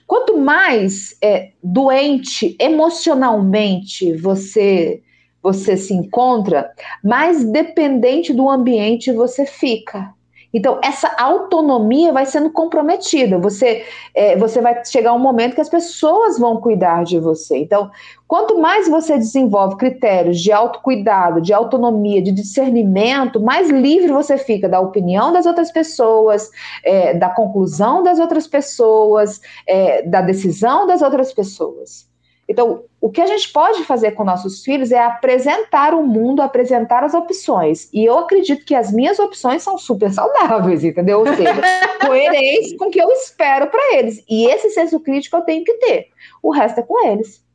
[0.07, 5.01] quanto mais é, doente emocionalmente você
[5.41, 6.71] você se encontra,
[7.03, 10.13] mais dependente do ambiente você fica.
[10.53, 13.37] Então, essa autonomia vai sendo comprometida.
[13.37, 17.57] Você, é, você vai chegar um momento que as pessoas vão cuidar de você.
[17.57, 17.91] Então,
[18.27, 24.67] quanto mais você desenvolve critérios de autocuidado, de autonomia, de discernimento, mais livre você fica
[24.67, 26.49] da opinião das outras pessoas,
[26.83, 32.08] é, da conclusão das outras pessoas, é, da decisão das outras pessoas.
[32.49, 37.03] Então, o que a gente pode fazer com nossos filhos é apresentar o mundo, apresentar
[37.03, 37.87] as opções.
[37.93, 41.19] E eu acredito que as minhas opções são super saudáveis, entendeu?
[41.19, 41.61] Ou seja,
[42.03, 44.23] coerentes com o que eu espero para eles.
[44.27, 46.07] E esse senso crítico eu tenho que ter.
[46.41, 47.45] O resto é com eles.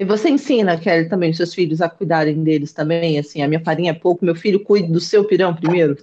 [0.00, 3.18] E você ensina, Kelly, também os seus filhos a cuidarem deles também?
[3.18, 5.98] Assim, a minha farinha é pouco, meu filho cuide do seu pirão primeiro?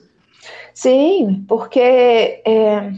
[0.75, 1.79] Sim, porque.
[1.79, 2.91] É...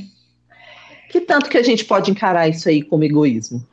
[1.09, 3.65] Que tanto que a gente pode encarar isso aí como egoísmo?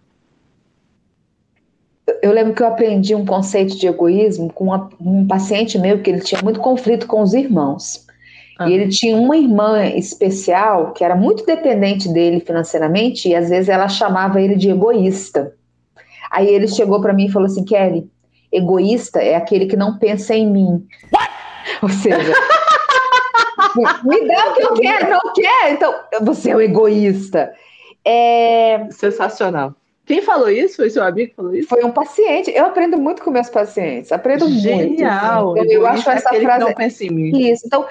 [2.35, 6.11] Eu lembro que eu aprendi um conceito de egoísmo com uma, um paciente meu que
[6.11, 8.05] ele tinha muito conflito com os irmãos.
[8.59, 8.69] Ah.
[8.69, 13.69] E ele tinha uma irmã especial que era muito dependente dele financeiramente e às vezes
[13.69, 15.55] ela chamava ele de egoísta.
[16.31, 18.11] Aí ele chegou para mim e falou assim: Kelly,
[18.51, 20.85] egoísta é aquele que não pensa em mim.
[21.13, 21.31] What?
[21.83, 22.35] Ou seja,
[24.05, 27.53] me dá o que eu quero, não quer, então você é um egoísta.
[28.05, 28.87] É...
[28.91, 29.75] Sensacional.
[30.07, 30.77] Quem falou isso?
[30.77, 31.69] Foi seu amigo que falou isso?
[31.69, 32.51] Foi um paciente.
[32.51, 34.13] Eu aprendo muito com meus pacientes.
[34.13, 34.77] Aprendo Genial.
[34.77, 34.99] muito.
[34.99, 35.59] Genial.
[35.59, 35.73] Assim.
[35.73, 36.65] Eu acho essa frase.
[36.65, 37.51] não pensa em mim.
[37.51, 37.67] Isso.
[37.67, 37.87] Então,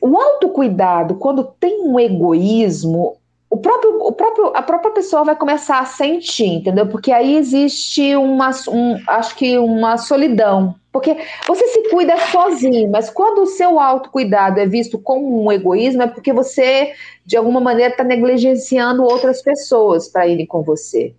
[0.00, 3.16] o autocuidado, quando tem um egoísmo,
[3.48, 6.86] o próprio, o próprio, a própria pessoa vai começar a sentir, entendeu?
[6.88, 10.74] Porque aí existe uma, um, acho que uma solidão.
[10.92, 16.02] Porque você se cuida sozinho, mas quando o seu autocuidado é visto como um egoísmo,
[16.02, 16.92] é porque você,
[17.24, 21.14] de alguma maneira, está negligenciando outras pessoas para irem com você.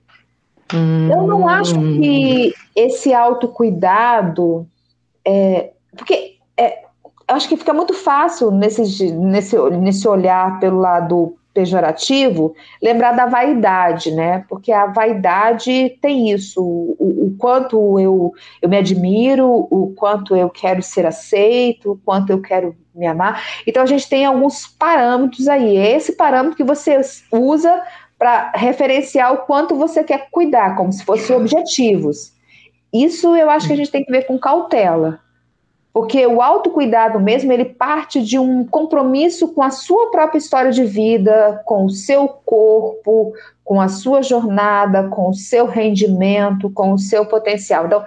[0.73, 1.09] Hum.
[1.09, 4.67] Eu não acho que esse autocuidado.
[5.23, 6.83] É, porque é,
[7.27, 14.11] acho que fica muito fácil nesse, nesse, nesse olhar pelo lado pejorativo, lembrar da vaidade,
[14.11, 14.45] né?
[14.47, 20.51] Porque a vaidade tem isso, o, o, quanto eu, eu me admiro, o quanto eu
[20.51, 23.43] quero ser aceito, o quanto eu quero me amar.
[23.65, 25.77] Então a gente tem alguns parâmetros aí.
[25.77, 27.81] É esse parâmetro que você usa
[28.19, 32.33] para referenciar o quanto você quer cuidar, como se fossem objetivos.
[32.93, 35.19] Isso eu acho que a gente tem que ver com cautela.
[35.97, 40.83] Porque o autocuidado mesmo, ele parte de um compromisso com a sua própria história de
[40.83, 43.33] vida, com o seu corpo,
[43.63, 47.87] com a sua jornada, com o seu rendimento, com o seu potencial.
[47.87, 48.05] Então,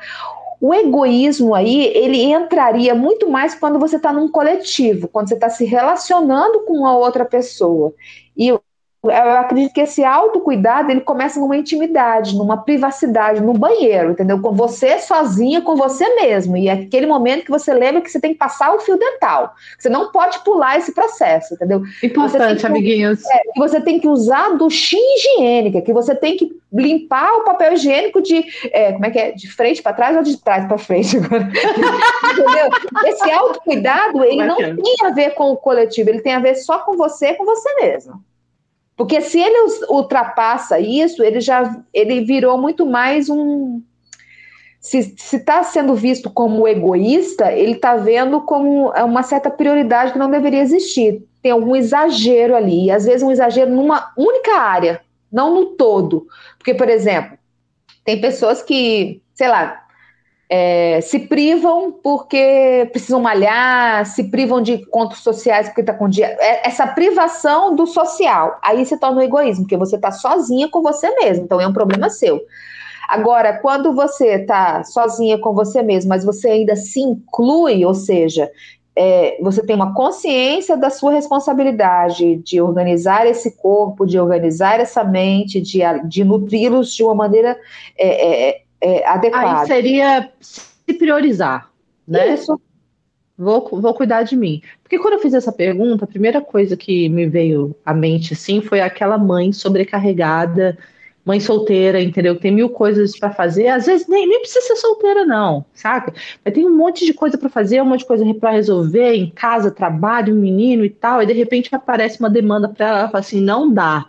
[0.60, 5.50] o egoísmo aí, ele entraria muito mais quando você está num coletivo, quando você está
[5.50, 7.92] se relacionando com uma outra pessoa.
[8.36, 8.56] E
[9.02, 14.42] eu acredito que esse autocuidado ele começa numa intimidade, numa privacidade, no banheiro, entendeu?
[14.42, 16.54] Com você sozinha, com você mesmo.
[16.54, 19.54] E é aquele momento que você lembra que você tem que passar o fio dental.
[19.78, 21.82] Você não pode pular esse processo, entendeu?
[22.02, 23.24] Importante, que, amiguinhos.
[23.24, 27.72] É, que você tem que usar duchinha higiênica, que você tem que limpar o papel
[27.72, 28.44] higiênico de.
[28.70, 29.32] É, como é que é?
[29.32, 31.16] De frente para trás ou de trás para frente?
[31.16, 32.68] entendeu?
[33.06, 36.80] Esse autocuidado, ele não tem a ver com o coletivo, ele tem a ver só
[36.80, 38.22] com você, com você mesmo.
[39.00, 39.56] Porque se ele
[39.88, 43.80] ultrapassa isso, ele já ele virou muito mais um.
[44.78, 50.30] Se está sendo visto como egoísta, ele está vendo como uma certa prioridade que não
[50.30, 51.26] deveria existir.
[51.40, 55.00] Tem algum exagero ali, às vezes um exagero numa única área,
[55.32, 56.26] não no todo.
[56.58, 57.38] Porque, por exemplo,
[58.04, 59.82] tem pessoas que, sei lá,
[60.52, 66.26] é, se privam porque precisam malhar, se privam de encontros sociais porque está com dia.
[66.40, 70.82] É, essa privação do social, aí se torna um egoísmo, porque você está sozinha com
[70.82, 72.40] você mesmo, então é um problema seu.
[73.08, 78.50] Agora, quando você está sozinha com você mesmo, mas você ainda se inclui, ou seja,
[78.96, 85.04] é, você tem uma consciência da sua responsabilidade de organizar esse corpo, de organizar essa
[85.04, 87.56] mente, de, de nutri-los de uma maneira
[87.96, 89.60] é, é adequado.
[89.60, 91.70] Aí seria se priorizar,
[92.06, 92.34] né?
[92.34, 92.60] Isso.
[93.36, 94.60] Vou, vou cuidar de mim.
[94.82, 98.60] Porque quando eu fiz essa pergunta, a primeira coisa que me veio à mente, assim,
[98.60, 100.76] foi aquela mãe sobrecarregada,
[101.24, 102.38] mãe solteira, entendeu?
[102.38, 103.68] Tem mil coisas para fazer.
[103.68, 106.12] Às vezes nem, nem precisa ser solteira, não, saca?
[106.44, 109.30] Mas tem um monte de coisa para fazer, um monte de coisa para resolver em
[109.30, 111.22] casa, trabalho, menino e tal.
[111.22, 114.06] E de repente aparece uma demanda para ela, ela fala assim: não dá,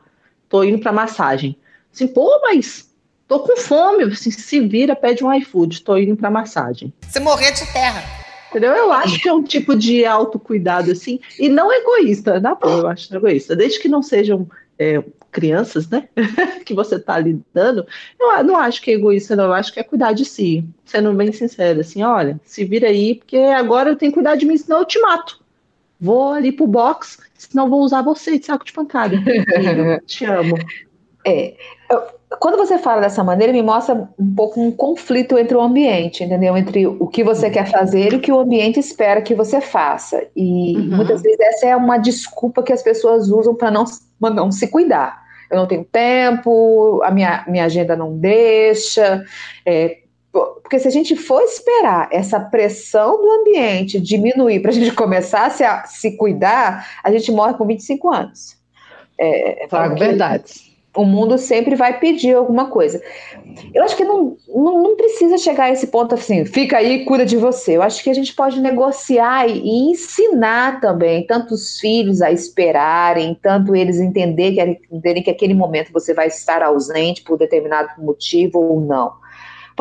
[0.49, 1.55] tô indo para massagem.
[1.93, 2.90] Assim, pô, mas
[3.31, 6.93] Tô com fome, assim, se vira, pede um iFood, tô indo pra massagem.
[6.99, 8.03] Você morrer de terra.
[8.49, 8.73] Entendeu?
[8.73, 12.87] Eu acho que é um tipo de autocuidado, assim, e não egoísta, na boa, eu
[12.89, 13.55] acho egoísta.
[13.55, 16.09] Desde que não sejam é, crianças, né,
[16.65, 17.87] que você tá lidando,
[18.19, 21.13] eu não acho que é egoísta, não, eu acho que é cuidar de si, sendo
[21.13, 24.57] bem sincero, assim, olha, se vira aí, porque agora eu tenho que cuidar de mim,
[24.57, 25.39] senão eu te mato.
[25.97, 29.15] Vou ali pro box, senão vou usar você de saco de pancada.
[30.05, 30.57] te amo.
[31.25, 31.55] É,
[32.39, 36.55] quando você fala dessa maneira, me mostra um pouco um conflito entre o ambiente, entendeu?
[36.55, 40.25] Entre o que você quer fazer e o que o ambiente espera que você faça.
[40.35, 40.95] E uhum.
[40.97, 43.83] muitas vezes essa é uma desculpa que as pessoas usam para não,
[44.19, 45.21] não se cuidar.
[45.49, 49.23] eu não tenho tempo, a minha, minha agenda não deixa.
[49.65, 49.97] É,
[50.31, 55.47] porque se a gente for esperar essa pressão do ambiente diminuir para a gente começar
[55.47, 58.55] a se, a se, cuidar, a gente morre com 25 anos.
[59.19, 63.01] É, claro, verdade o mundo sempre vai pedir alguma coisa.
[63.73, 67.25] Eu acho que não, não, não, precisa chegar a esse ponto assim, fica aí, cuida
[67.25, 67.77] de você.
[67.77, 73.37] Eu acho que a gente pode negociar e, ensinar também, tanto os filhos a esperarem,
[73.41, 78.59] tanto eles entenderem que, entenderem que aquele momento você vai estar ausente por determinado motivo
[78.59, 79.20] ou não.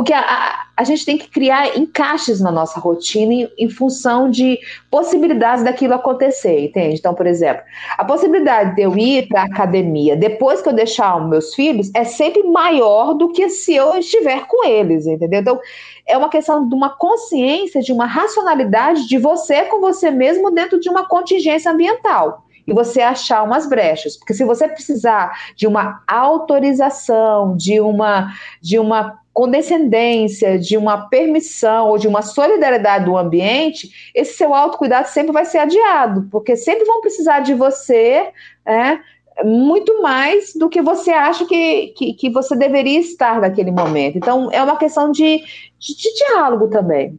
[0.00, 4.30] Porque a, a, a, gente tem que criar encaixes na nossa rotina em, em, função
[4.30, 4.58] de
[4.90, 6.96] possibilidades daquilo acontecer, entende?
[6.98, 7.62] Então, por exemplo,
[7.98, 11.90] a possibilidade de eu ir para a academia depois que eu deixar os meus filhos
[11.94, 15.40] é sempre maior do que se eu estiver com eles, entendeu?
[15.40, 15.60] Então,
[16.08, 20.80] é uma questão de uma consciência, de uma racionalidade de você com você mesmo dentro
[20.80, 24.16] de uma contingência ambiental e você achar umas brechas.
[24.16, 28.32] Porque se você precisar de uma autorização, de uma,
[28.62, 35.08] de uma condescendência, de uma permissão ou de uma solidariedade do ambiente, esse seu autocuidado
[35.08, 38.28] sempre vai ser adiado, porque sempre vão precisar de você,
[38.66, 38.98] é,
[39.44, 44.18] muito mais do que você acha que, que, que, você deveria estar naquele momento.
[44.18, 45.38] Então, é uma questão de,
[45.78, 47.18] de, de diálogo também.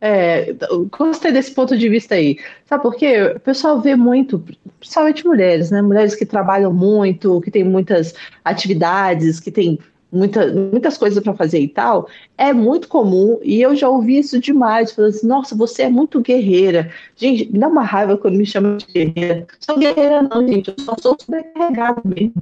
[0.00, 0.54] É,
[0.90, 2.38] gostei desse ponto de vista aí.
[2.66, 3.34] Sabe por quê?
[3.36, 4.44] O pessoal vê muito,
[4.78, 5.80] principalmente mulheres, né?
[5.80, 9.78] Mulheres que trabalham muito, que têm muitas atividades, que têm
[10.10, 14.40] muita, muitas coisas para fazer e tal, é muito comum, e eu já ouvi isso
[14.40, 16.90] demais, falando assim, nossa, você é muito guerreira.
[17.16, 19.46] Gente, me dá uma raiva quando me chamam de guerreira.
[19.60, 22.34] Sou guerreira não, gente, eu só sou sobrecarregada mesmo.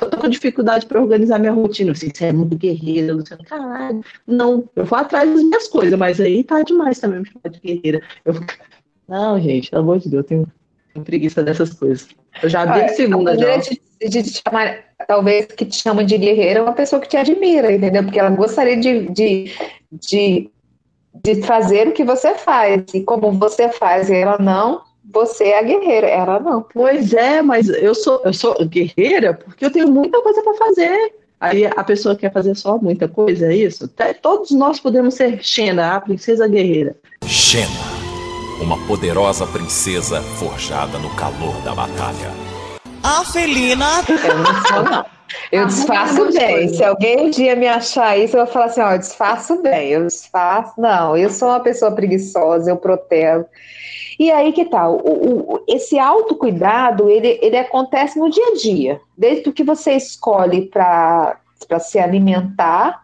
[0.00, 1.92] Eu tô com dificuldade para organizar minha rotina.
[1.92, 3.44] Assim, você é muito guerreira, Luciano.
[3.44, 4.02] Caralho.
[4.26, 7.60] Não, eu vou atrás das minhas coisas, mas aí tá demais também me chamar de
[7.60, 8.02] guerreira.
[8.24, 8.34] Eu...
[9.08, 10.46] Não, gente, pelo amor de Deus, eu tenho,
[10.94, 12.08] tenho preguiça dessas coisas.
[12.42, 13.56] Eu já dei segunda já.
[13.56, 14.78] De, de te chamar,
[15.08, 18.04] talvez que te chama de guerreira é uma pessoa que te admira, entendeu?
[18.04, 19.52] Porque ela gostaria de, de,
[19.92, 20.50] de,
[21.22, 22.82] de fazer o que você faz.
[22.94, 26.62] E como você faz e ela não, você é a guerreira, ela não.
[26.62, 31.12] Pois é, mas eu sou, eu sou guerreira porque eu tenho muita coisa para fazer.
[31.40, 33.90] Aí a pessoa quer fazer só muita coisa, é isso?
[34.22, 36.96] Todos nós podemos ser Xena, a princesa guerreira.
[37.26, 37.93] Xena,
[38.60, 42.30] uma poderosa princesa forjada no calor da batalha.
[43.02, 43.86] A felina.
[44.08, 45.04] Eu não sou, não.
[45.50, 46.68] Eu disfarço bem.
[46.68, 49.90] Se alguém um dia me achar isso, eu vou falar assim: ó, eu disfarço bem,
[49.90, 50.80] eu disfarço.
[50.80, 53.44] Não, eu sou uma pessoa preguiçosa, eu protejo.
[54.18, 54.98] E aí que tal?
[54.98, 59.00] Tá, o, o, esse autocuidado, ele, ele acontece no dia a dia.
[59.16, 61.36] Desde o que você escolhe para
[61.80, 63.03] se alimentar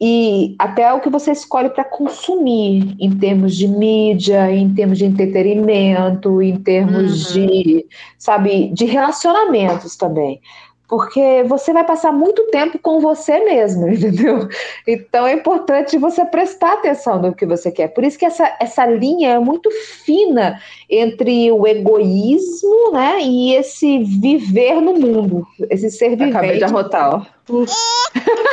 [0.00, 5.04] e até o que você escolhe para consumir em termos de mídia, em termos de
[5.04, 7.46] entretenimento, em termos uhum.
[7.46, 10.40] de, sabe, de relacionamentos também
[10.88, 14.48] porque você vai passar muito tempo com você mesmo, entendeu?
[14.86, 17.88] Então é importante você prestar atenção no que você quer.
[17.88, 19.70] Por isso que essa, essa linha é muito
[20.04, 26.36] fina entre o egoísmo, né, e esse viver no mundo, esse ser vivente.
[26.36, 27.38] Acabei de arrotar, ó.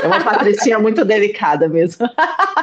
[0.03, 2.09] É uma patricinha muito delicada mesmo.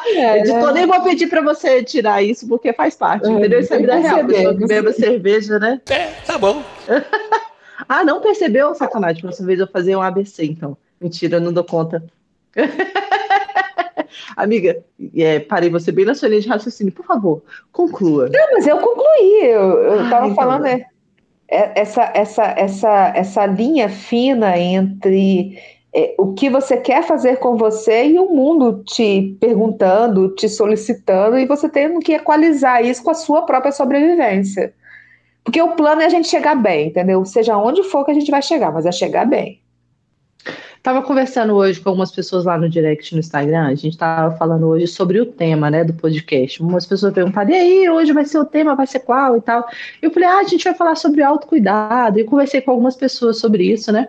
[0.06, 0.72] É, Editor, né?
[0.72, 3.60] nem vou pedir para você tirar isso, porque faz parte, é, entendeu?
[3.60, 4.26] Isso é vida real.
[4.26, 5.80] Pessoa que beba cerveja, né?
[5.88, 6.62] É, tá bom.
[7.88, 8.74] Ah, não percebeu?
[8.74, 10.76] Sacanagem, próxima vez eu fazer um ABC, então.
[11.00, 12.04] Mentira, eu não dou conta.
[14.36, 14.82] Amiga,
[15.16, 16.92] é, parei você bem na sua linha de raciocínio.
[16.92, 17.42] Por favor,
[17.72, 18.28] conclua.
[18.28, 19.40] Não, mas eu concluí.
[19.42, 20.86] Eu estava então falando é,
[21.48, 25.58] é, essa, essa, essa, essa linha fina entre
[25.94, 31.38] é, o que você quer fazer com você e o mundo te perguntando, te solicitando,
[31.38, 34.72] e você tendo que equalizar isso com a sua própria sobrevivência.
[35.44, 37.24] Porque o plano é a gente chegar bem, entendeu?
[37.24, 39.60] Seja onde for que a gente vai chegar, mas é chegar bem.
[40.82, 44.66] Tava conversando hoje com algumas pessoas lá no direct no Instagram, a gente tava falando
[44.66, 46.60] hoje sobre o tema, né, do podcast.
[46.60, 49.64] Umas pessoas perguntaram, e aí, hoje vai ser o tema, vai ser qual e tal.
[50.00, 52.18] Eu falei, ah, a gente vai falar sobre autocuidado.
[52.18, 54.08] E conversei com algumas pessoas sobre isso, né?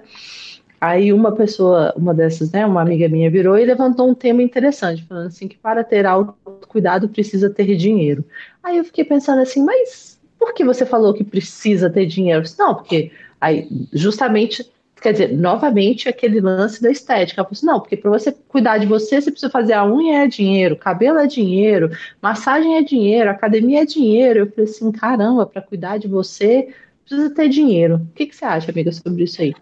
[0.81, 5.05] Aí uma pessoa, uma dessas, né, uma amiga minha virou e levantou um tema interessante,
[5.07, 8.25] falando assim que para ter autocuidado precisa ter dinheiro.
[8.63, 10.12] Aí eu fiquei pensando assim, mas
[10.43, 12.43] por que você falou que precisa ter dinheiro?
[12.59, 14.69] Não, porque aí justamente,
[15.01, 17.39] quer dizer, novamente aquele lance da estética.
[17.39, 20.25] Eu falei assim, não, porque para você cuidar de você, você precisa fazer a unha
[20.25, 21.91] é dinheiro, cabelo é dinheiro,
[22.21, 24.39] massagem é dinheiro, academia é dinheiro.
[24.39, 26.67] Eu falei assim, caramba, para cuidar de você
[27.05, 27.95] precisa ter dinheiro.
[27.95, 29.55] O que, que você acha, amiga, sobre isso aí?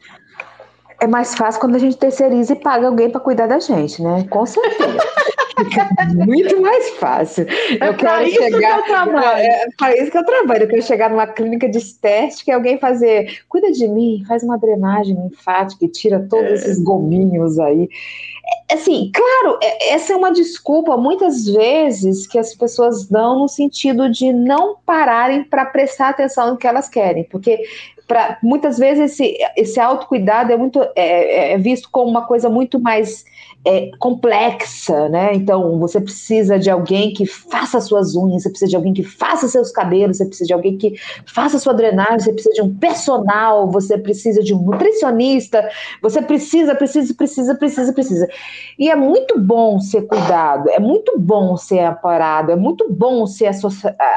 [1.00, 4.26] É mais fácil quando a gente terceiriza e paga alguém para cuidar da gente, né?
[4.30, 4.98] Com certeza.
[6.26, 7.46] Muito mais fácil.
[7.80, 8.60] É eu quero isso chegar.
[8.60, 9.40] Que eu trabalho.
[9.40, 10.64] É, é para isso que eu trabalho.
[10.64, 13.42] Eu quero chegar numa clínica de estética e alguém fazer.
[13.48, 16.54] Cuida de mim, faz uma drenagem linfática e tira todos é.
[16.54, 17.90] esses gominhos aí.
[18.70, 23.48] É, assim, claro, é, essa é uma desculpa muitas vezes que as pessoas dão no
[23.48, 27.60] sentido de não pararem para prestar atenção no que elas querem, porque
[28.08, 32.80] pra, muitas vezes esse, esse autocuidado é muito é, é visto como uma coisa muito
[32.80, 33.24] mais
[33.64, 35.34] é, complexa, né?
[35.36, 39.48] Então você precisa de alguém que faça suas unhas, você precisa de alguém que faça
[39.48, 40.96] seus cabelos, você precisa de alguém que
[41.28, 45.70] faça sua drenagem, você precisa de um personal, você precisa de um nutricionista,
[46.02, 48.28] você precisa, precisa, precisa, precisa, precisa.
[48.80, 53.52] E é muito bom ser cuidado, é muito bom ser amparado, é muito bom ser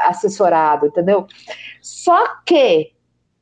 [0.07, 1.27] assessorado, entendeu?
[1.81, 2.91] Só que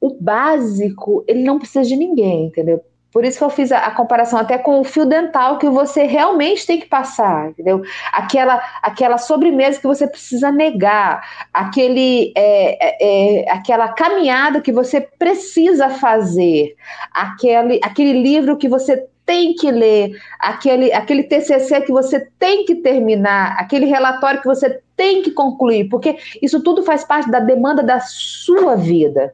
[0.01, 2.83] o básico, ele não precisa de ninguém, entendeu?
[3.13, 6.03] Por isso que eu fiz a, a, comparação até com o fio dental que você
[6.03, 7.83] realmente tem que passar, entendeu?
[8.11, 14.99] Aquela, aquela sobremesa que você precisa negar, aquele, é, é, é aquela caminhada que você
[14.99, 16.75] precisa fazer,
[17.11, 22.75] aquele, aquele livro que você tem que ler, aquele, aquele TCC que você tem que
[22.75, 27.83] terminar, aquele relatório que você tem que concluir, porque isso tudo faz parte da demanda
[27.83, 29.33] da sua vida.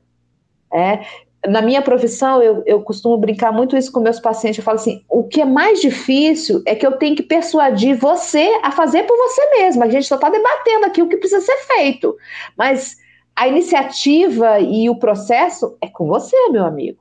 [0.71, 0.99] É,
[1.47, 4.57] na minha profissão, eu, eu costumo brincar muito isso com meus pacientes.
[4.57, 8.59] Eu falo assim: o que é mais difícil é que eu tenho que persuadir você
[8.61, 9.85] a fazer por você mesma.
[9.85, 12.15] A gente só está debatendo aqui o que precisa ser feito.
[12.57, 12.97] Mas
[13.35, 16.99] a iniciativa e o processo é com você, meu amigo.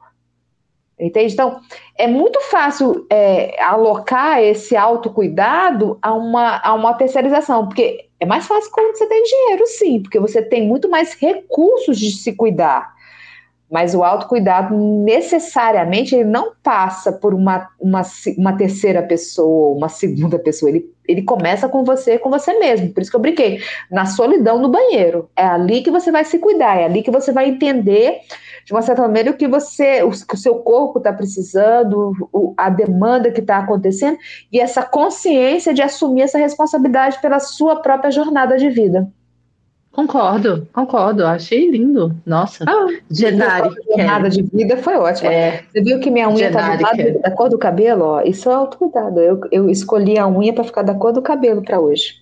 [0.99, 1.32] Entende?
[1.32, 1.61] Então,
[1.97, 8.47] é muito fácil é, alocar esse autocuidado a uma, a uma terceirização, porque é mais
[8.47, 12.97] fácil quando você tem dinheiro, sim, porque você tem muito mais recursos de se cuidar.
[13.70, 18.02] Mas o autocuidado necessariamente ele não passa por uma, uma,
[18.36, 20.70] uma terceira pessoa, uma segunda pessoa.
[20.70, 22.92] Ele, ele começa com você, com você mesmo.
[22.92, 23.60] Por isso que eu brinquei.
[23.90, 25.28] Na solidão no banheiro.
[25.36, 28.20] É ali que você vai se cuidar, é ali que você vai entender,
[28.64, 32.70] de uma certa maneira, o que você, o, o seu corpo está precisando, o, a
[32.70, 34.18] demanda que está acontecendo,
[34.52, 39.10] e essa consciência de assumir essa responsabilidade pela sua própria jornada de vida.
[39.99, 41.26] Concordo, concordo.
[41.26, 42.14] Achei lindo.
[42.24, 42.64] Nossa.
[42.68, 43.68] Ah, Genari.
[43.88, 45.32] Jornada de vida foi ótima.
[45.32, 48.05] É, Você viu que minha unha está do lado da cor do cabelo?
[48.05, 49.18] Ó, isso é autocuidado.
[49.18, 52.14] Eu, eu escolhi a unha para ficar da cor do cabelo para hoje.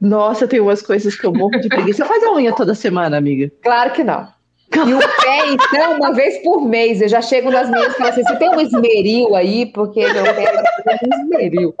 [0.00, 2.02] Nossa, tem umas coisas que eu morro de preguiça.
[2.02, 3.52] Você faz a unha toda semana, amiga?
[3.62, 4.26] Claro que não.
[4.74, 7.02] E o pé, então, uma vez por mês.
[7.02, 9.66] Eu já chego nas minhas e falo assim: você tem um esmeril aí?
[9.66, 10.44] Porque meu pé
[10.86, 11.74] é um esmeril.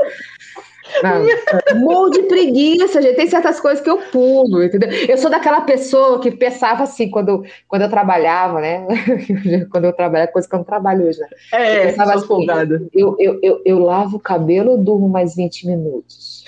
[1.02, 3.16] Não, morro de preguiça, gente.
[3.16, 4.90] Tem certas coisas que eu pulo, entendeu?
[5.08, 8.86] Eu sou daquela pessoa que pensava assim, quando, quando eu trabalhava, né?
[9.70, 11.28] quando eu trabalhava, coisa que eu não trabalho hoje, né?
[11.52, 12.46] É, eu pensava assim,
[12.92, 16.44] eu, eu, eu, eu, lavo o cabelo, eu durmo mais 20 minutos.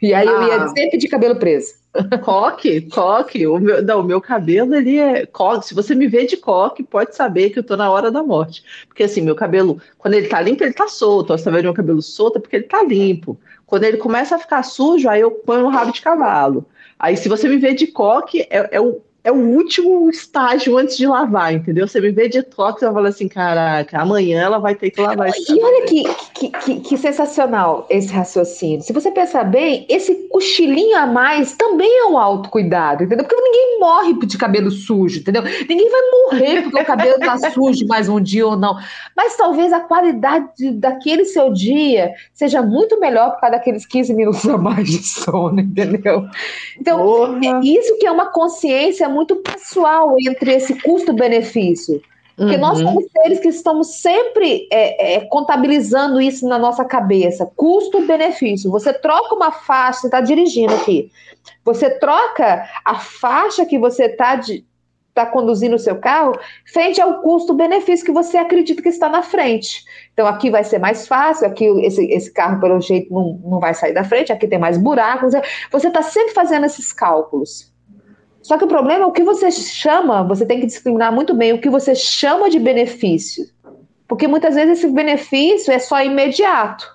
[0.00, 0.30] E aí ah.
[0.30, 0.68] eu ia ah.
[0.68, 1.84] sempre de cabelo preso.
[2.24, 3.46] Coque, coque.
[3.46, 5.68] O meu, não, o meu cabelo, ele é coque.
[5.68, 8.64] Se você me vê de coque, pode saber que eu tô na hora da morte.
[8.88, 11.28] Porque assim, meu cabelo, quando ele tá limpo, ele tá solto.
[11.28, 13.38] Você tá vendo meu cabelo solto é porque ele tá limpo.
[13.66, 16.66] Quando ele começa a ficar sujo, aí eu ponho um rabo de cavalo.
[16.98, 20.98] Aí, se você me vê de coque, é, é o é o último estágio antes
[20.98, 21.88] de lavar, entendeu?
[21.88, 25.00] Você me vê de troca, você vai falar assim, caraca, amanhã ela vai ter que
[25.00, 25.56] lavar isso.
[25.56, 26.04] E olha que,
[26.34, 28.82] que, que, que, sensacional esse raciocínio.
[28.82, 33.24] Se você pensar bem, esse cochilinho a mais também é um autocuidado, entendeu?
[33.24, 35.42] Porque ninguém morre de cabelo sujo, entendeu?
[35.42, 38.76] Ninguém vai morrer porque o cabelo tá sujo mais um dia ou não.
[39.16, 44.46] Mas talvez a qualidade daquele seu dia seja muito melhor por causa daqueles 15 minutos
[44.46, 46.26] a mais de sono, entendeu?
[46.78, 47.38] Então, Porra.
[47.42, 52.02] É isso que é uma consciência muito pessoal entre esse custo-benefício.
[52.36, 52.60] Porque uhum.
[52.60, 57.50] nós somos seres que estamos sempre é, é, contabilizando isso na nossa cabeça.
[57.54, 58.70] Custo-benefício.
[58.72, 61.12] Você troca uma faixa, você está dirigindo aqui.
[61.64, 64.40] Você troca a faixa que você está
[65.14, 66.36] tá conduzindo o seu carro
[66.66, 69.84] frente ao custo-benefício que você acredita que está na frente.
[70.12, 73.74] Então, aqui vai ser mais fácil, aqui esse, esse carro, pelo jeito, não, não vai
[73.74, 75.34] sair da frente, aqui tem mais buracos.
[75.70, 77.72] Você está sempre fazendo esses cálculos.
[78.44, 81.54] Só que o problema é o que você chama, você tem que discriminar muito bem
[81.54, 83.46] o que você chama de benefício.
[84.06, 86.86] Porque muitas vezes esse benefício é só imediato.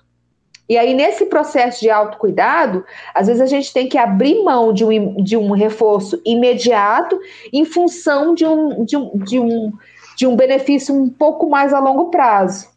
[0.68, 4.84] E aí, nesse processo de autocuidado, às vezes a gente tem que abrir mão de
[4.84, 7.18] um, de um reforço imediato
[7.52, 9.72] em função de um, de, um, de, um,
[10.16, 12.68] de um benefício um pouco mais a longo prazo.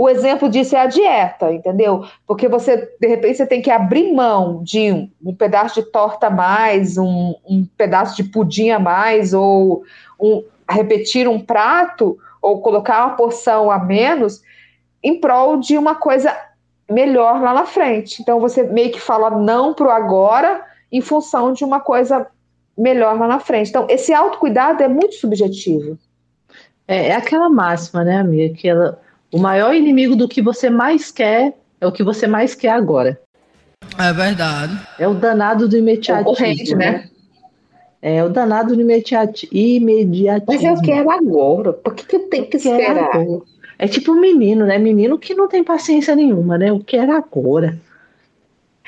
[0.00, 2.06] O exemplo disso é a dieta, entendeu?
[2.26, 6.28] Porque você, de repente, você tem que abrir mão de um, um pedaço de torta
[6.28, 9.82] a mais, um, um, pedaço de pudim a mais, ou
[10.18, 14.40] um, repetir um prato, ou colocar uma porção a menos,
[15.04, 16.34] em prol de uma coisa
[16.90, 18.22] melhor lá na frente.
[18.22, 22.26] Então você meio que fala não pro agora em função de uma coisa
[22.74, 23.68] melhor lá na frente.
[23.68, 25.98] Então, esse autocuidado é muito subjetivo.
[26.88, 28.54] É, é aquela máxima, né, amiga?
[28.54, 28.98] Que ela,
[29.32, 33.20] o maior inimigo do que você mais quer é o que você mais quer agora.
[33.98, 34.78] É verdade.
[34.98, 36.92] É o danado do imediatismo, né?
[36.92, 37.10] né?
[38.02, 39.50] É o danado do imediatismo.
[40.46, 41.72] Mas eu quero agora.
[41.72, 43.10] Por que, que eu tenho que esperar?
[43.78, 44.78] É tipo um menino, né?
[44.78, 46.70] Menino que não tem paciência nenhuma, né?
[46.70, 47.78] Eu quero agora.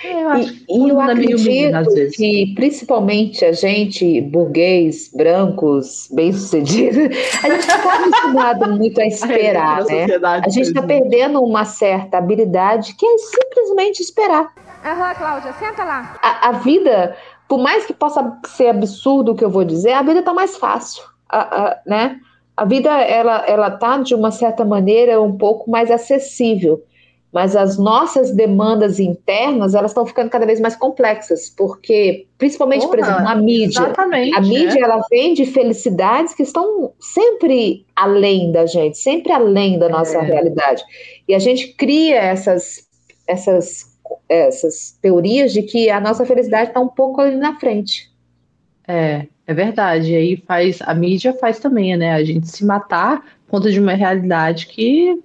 [0.05, 7.49] É, eu e, e eu acredito menino, que, principalmente a gente, burguês, brancos, bem-sucedidos, a
[7.49, 10.07] gente está acostumado muito a esperar, né?
[10.45, 14.53] A gente está perdendo uma certa habilidade que é simplesmente esperar.
[14.85, 16.19] Aham, Cláudia, senta lá.
[16.21, 17.17] A, a, vida,
[17.49, 20.57] por mais que possa ser absurdo o que eu vou dizer, a vida está mais
[20.57, 22.19] fácil, a, a, né?
[22.57, 26.83] A vida, ela, ela tá, de uma certa maneira, um pouco mais acessível
[27.33, 32.91] mas as nossas demandas internas elas estão ficando cada vez mais complexas, porque principalmente, Porra,
[32.91, 33.93] por exemplo, a mídia,
[34.37, 34.83] a mídia é.
[34.83, 40.21] ela vende felicidades que estão sempre além da gente, sempre além da nossa é.
[40.21, 40.85] realidade,
[41.27, 42.87] e a gente cria essas
[43.27, 43.91] essas
[44.29, 48.11] essas teorias de que a nossa felicidade está um pouco ali na frente.
[48.87, 50.13] É, é verdade.
[50.13, 52.13] E aí faz a mídia faz também, né?
[52.13, 55.19] A gente se matar por conta de uma realidade que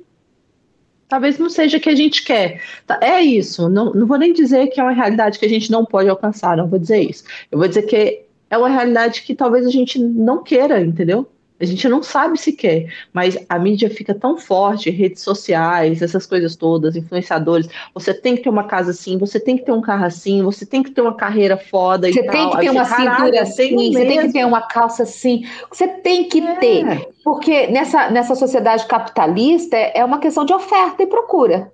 [1.07, 2.61] talvez não seja o que a gente quer.
[2.85, 3.69] Tá, é isso.
[3.69, 6.57] Não, não vou nem dizer que é uma realidade que a gente não pode alcançar,
[6.57, 7.23] não vou dizer isso.
[7.51, 11.27] Eu vou dizer que é uma realidade que talvez a gente não queira, entendeu?
[11.59, 16.25] A gente não sabe se quer, mas a mídia fica tão forte, redes sociais, essas
[16.25, 17.67] coisas todas, influenciadores.
[17.93, 20.65] Você tem que ter uma casa assim, você tem que ter um carro assim, você
[20.65, 24.05] tem que ter uma carreira foda você e tem que ter uma cintura assim, você
[24.05, 25.45] tem que ter uma calça assim.
[25.71, 26.55] Você tem que é.
[26.55, 31.71] ter, porque nessa, nessa sociedade capitalista é uma questão de oferta e procura.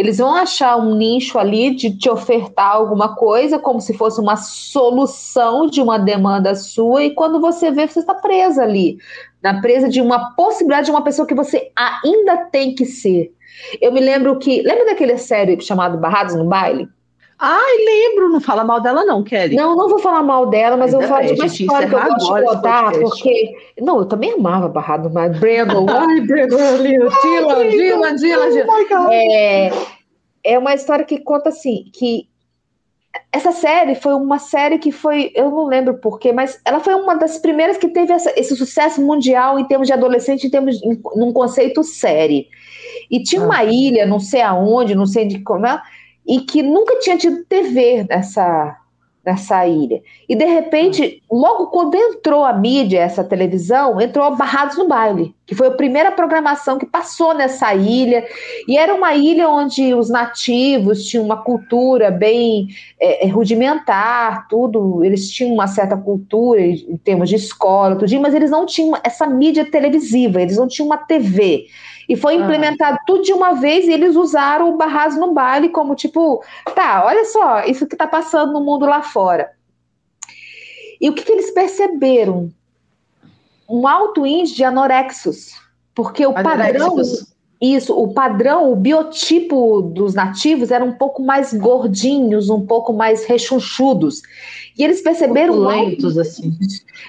[0.00, 4.34] Eles vão achar um nicho ali de te ofertar alguma coisa, como se fosse uma
[4.34, 8.96] solução de uma demanda sua, e quando você vê, você está presa ali
[9.42, 13.30] na presa de uma possibilidade de uma pessoa que você ainda tem que ser.
[13.78, 14.62] Eu me lembro que.
[14.62, 16.88] Lembra daquele série chamado Barrados no Baile?
[17.42, 19.56] Ai, lembro, não fala mal dela, não, Kelly.
[19.56, 21.94] Não, não vou falar mal dela, mas Ainda eu vou falar de uma história que
[21.94, 23.56] eu gosto de contar, porque.
[23.80, 25.38] Não, eu também amava Barrado Baile.
[25.38, 26.56] Brandon, ai, Brandon.
[26.56, 29.10] Dylan, Dylan, Dylan, Dylan.
[29.10, 29.70] É,
[30.44, 32.28] é uma história que conta assim: que
[33.32, 37.14] essa série foi uma série que foi, eu não lembro porquê, mas ela foi uma
[37.14, 41.00] das primeiras que teve essa, esse sucesso mundial em termos de adolescente, em termos em,
[41.16, 42.48] num conceito série.
[43.10, 43.44] E tinha ah.
[43.46, 45.80] uma ilha, não sei aonde, não sei de como, é,
[46.30, 48.76] e que nunca tinha tido TV nessa
[49.24, 50.00] nessa ilha.
[50.28, 55.54] E de repente, logo quando entrou a mídia, essa televisão, entrou Barrados no Baile, que
[55.54, 58.26] foi a primeira programação que passou nessa ilha.
[58.66, 62.68] E era uma ilha onde os nativos tinham uma cultura bem
[62.98, 65.04] é, é rudimentar, tudo.
[65.04, 69.26] Eles tinham uma certa cultura em termos de escola, tudo, mas eles não tinham essa
[69.26, 71.66] mídia televisiva, eles não tinham uma TV.
[72.10, 72.38] E foi ah.
[72.38, 73.04] implementado ah.
[73.06, 76.42] tudo de uma vez e eles usaram o Barras no baile como tipo,
[76.74, 79.52] tá, olha só, isso que está passando no mundo lá fora.
[81.00, 82.52] E o que, que eles perceberam?
[83.68, 85.52] Um alto índice de anorexos.
[85.94, 86.96] Porque o padrão.
[87.60, 93.26] Isso, o padrão, o biotipo dos nativos era um pouco mais gordinhos, um pouco mais
[93.26, 94.22] rechonchudos.
[94.78, 96.56] E eles perceberam lentos assim.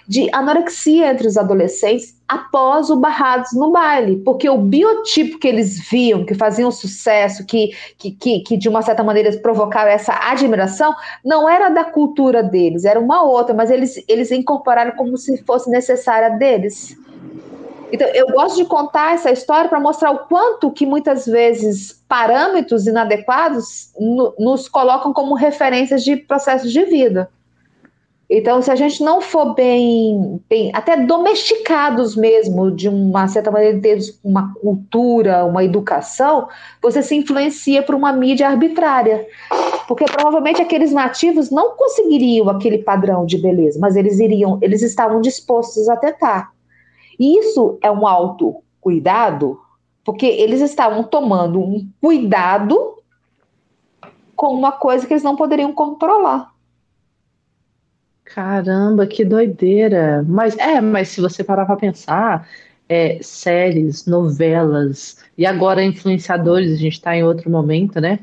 [0.05, 5.79] de anorexia entre os adolescentes após o Barrados no baile, porque o biotipo que eles
[5.89, 10.93] viam, que faziam sucesso, que, que, que, que de uma certa maneira provocaram essa admiração,
[11.23, 15.69] não era da cultura deles, era uma outra, mas eles, eles incorporaram como se fosse
[15.69, 16.97] necessária deles.
[17.91, 22.87] Então, eu gosto de contar essa história para mostrar o quanto que muitas vezes parâmetros
[22.87, 27.29] inadequados no, nos colocam como referências de processos de vida.
[28.33, 33.81] Então, se a gente não for bem, bem até domesticados mesmo, de uma certa maneira,
[33.81, 36.47] ter uma cultura, uma educação,
[36.81, 39.27] você se influencia por uma mídia arbitrária.
[39.85, 45.19] Porque provavelmente aqueles nativos não conseguiriam aquele padrão de beleza, mas eles iriam, eles estavam
[45.19, 46.53] dispostos a tentar.
[47.21, 49.61] Isso é um autocuidado,
[50.03, 52.95] porque eles estavam tomando um cuidado
[54.35, 56.51] com uma coisa que eles não poderiam controlar.
[58.23, 60.25] Caramba, que doideira!
[60.27, 62.47] Mas é, mas se você parar para pensar,
[62.89, 68.17] é, séries, novelas e agora influenciadores, a gente está em outro momento, né?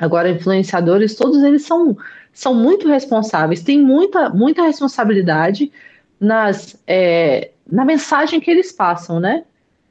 [0.00, 1.96] Agora influenciadores, todos eles são,
[2.32, 5.70] são muito responsáveis, têm muita, muita responsabilidade
[6.20, 9.44] nas, é, na mensagem que eles passam, né?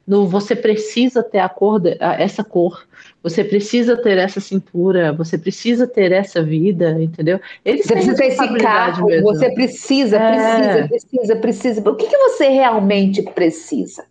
[0.07, 2.87] no você precisa ter a cor, essa cor,
[3.23, 7.39] você precisa ter essa cintura, você precisa ter essa vida, entendeu?
[7.63, 9.23] Eles você precisa ter esse carro, mesmo.
[9.23, 10.29] você precisa, é.
[10.29, 11.89] precisa, precisa, precisa.
[11.89, 14.05] O que, que você realmente precisa?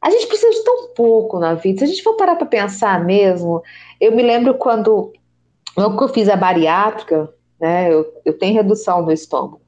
[0.00, 1.78] A gente precisa de tão pouco na vida.
[1.78, 3.62] Se a gente for parar para pensar mesmo,
[4.00, 5.12] eu me lembro quando
[5.76, 7.28] eu fiz a bariátrica,
[7.60, 7.92] né?
[7.92, 9.60] Eu, eu tenho redução no estômago.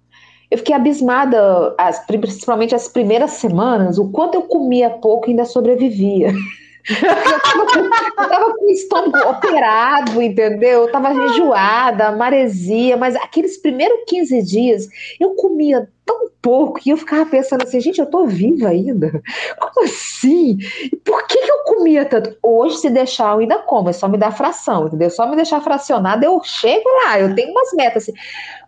[0.51, 5.45] Eu fiquei abismada, as, principalmente as primeiras semanas, o quanto eu comia pouco e ainda
[5.45, 6.33] sobrevivia.
[6.89, 10.83] eu tava com o estômago operado, entendeu?
[10.83, 14.89] Eu tava enjoada, maresia, mas aqueles primeiros 15 dias
[15.21, 19.23] eu comia tão pouco e eu ficava pensando assim, gente, eu tô viva ainda?
[19.61, 20.57] Como assim?
[21.05, 22.35] Por que, que eu comia tanto?
[22.43, 25.11] Hoje, se deixar, eu ainda como, é só me dar fração, entendeu?
[25.11, 28.15] Só me deixar fracionada, eu chego lá, eu tenho umas metas assim.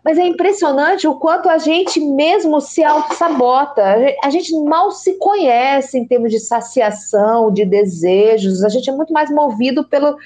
[0.03, 3.83] Mas é impressionante o quanto a gente mesmo se auto-sabota.
[4.23, 8.63] A gente mal se conhece em termos de saciação, de desejos.
[8.63, 10.17] A gente é muito mais movido pelo,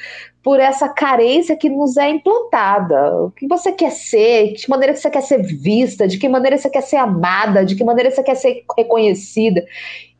[0.45, 3.17] por essa carência que nos é implantada.
[3.23, 6.55] O que você quer ser, de que maneira você quer ser vista, de que maneira
[6.55, 9.65] você quer ser amada, de que maneira você quer ser reconhecida.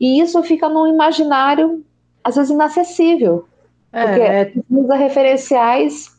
[0.00, 1.84] E isso fica num imaginário,
[2.24, 3.46] às vezes, inacessível.
[3.92, 4.52] É, porque é...
[4.68, 6.10] usa referenciais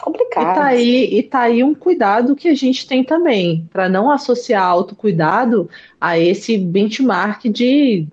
[0.00, 0.52] complicados.
[0.52, 4.12] E tá, aí, e tá aí um cuidado que a gente tem também, para não
[4.12, 5.68] associar autocuidado
[6.00, 8.06] a esse benchmark de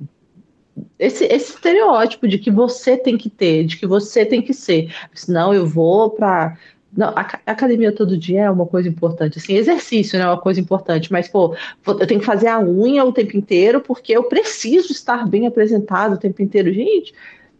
[1.06, 4.93] esse, esse estereótipo de que você tem que ter, de que você tem que ser.
[5.14, 6.58] Senão eu vou para
[6.95, 10.60] não, a, academia todo dia é uma coisa importante, assim, exercício né, é uma coisa
[10.60, 11.56] importante, mas, pô,
[11.88, 16.14] eu tenho que fazer a unha o tempo inteiro porque eu preciso estar bem apresentado
[16.14, 16.72] o tempo inteiro.
[16.72, 17.14] Gente,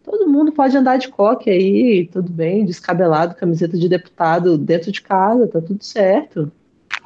[0.04, 5.02] todo mundo pode andar de coque aí, tudo bem, descabelado, camiseta de deputado dentro de
[5.02, 6.50] casa, tá tudo certo.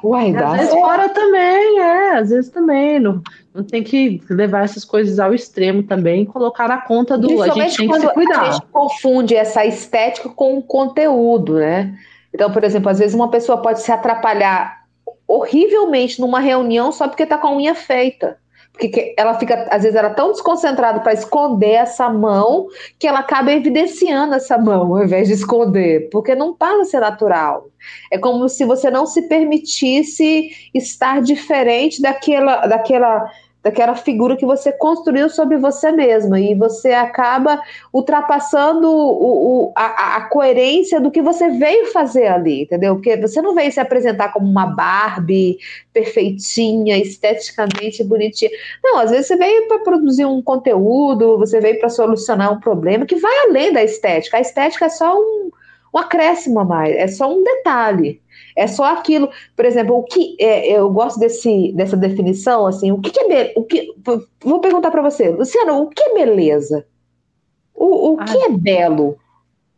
[0.03, 0.51] Uai, dá.
[0.51, 2.99] Às vezes fora também, é, às vezes também.
[2.99, 3.21] Não,
[3.53, 7.41] não tem que levar essas coisas ao extremo também, colocar na conta do.
[7.41, 8.41] A gente tem que se cuidar.
[8.41, 11.97] A gente confunde essa estética com o conteúdo, né?
[12.33, 14.79] Então, por exemplo, às vezes uma pessoa pode se atrapalhar
[15.27, 18.37] horrivelmente numa reunião só porque está com a unha feita
[18.79, 22.67] porque ela fica, às vezes, ela tão desconcentrada para esconder essa mão
[22.97, 26.99] que ela acaba evidenciando essa mão ao invés de esconder, porque não passa a ser
[27.01, 27.67] natural.
[28.11, 33.29] É como se você não se permitisse estar diferente daquela, daquela
[33.61, 37.61] daquela figura que você construiu sobre você mesma e você acaba
[37.93, 42.95] ultrapassando o, o, a, a, coerência do que você veio fazer ali, entendeu?
[42.95, 45.57] Porque você não veio se apresentar como uma Barbie
[45.91, 48.51] perfeitinha, esteticamente bonitinha.
[48.81, 53.05] Não, às vezes você veio para produzir um conteúdo, você veio para solucionar um problema
[53.05, 54.37] que vai além da estética.
[54.37, 55.51] A estética é só um,
[55.93, 58.21] um acréscimo a mais, é só um detalhe.
[58.59, 62.99] É só aquilo, por exemplo, o que é, eu gosto desse, dessa definição, assim, o
[62.99, 63.93] que, que é o que
[64.43, 66.85] Vou perguntar para você, Luciano, o que é beleza?
[67.73, 69.17] O, o que é belo?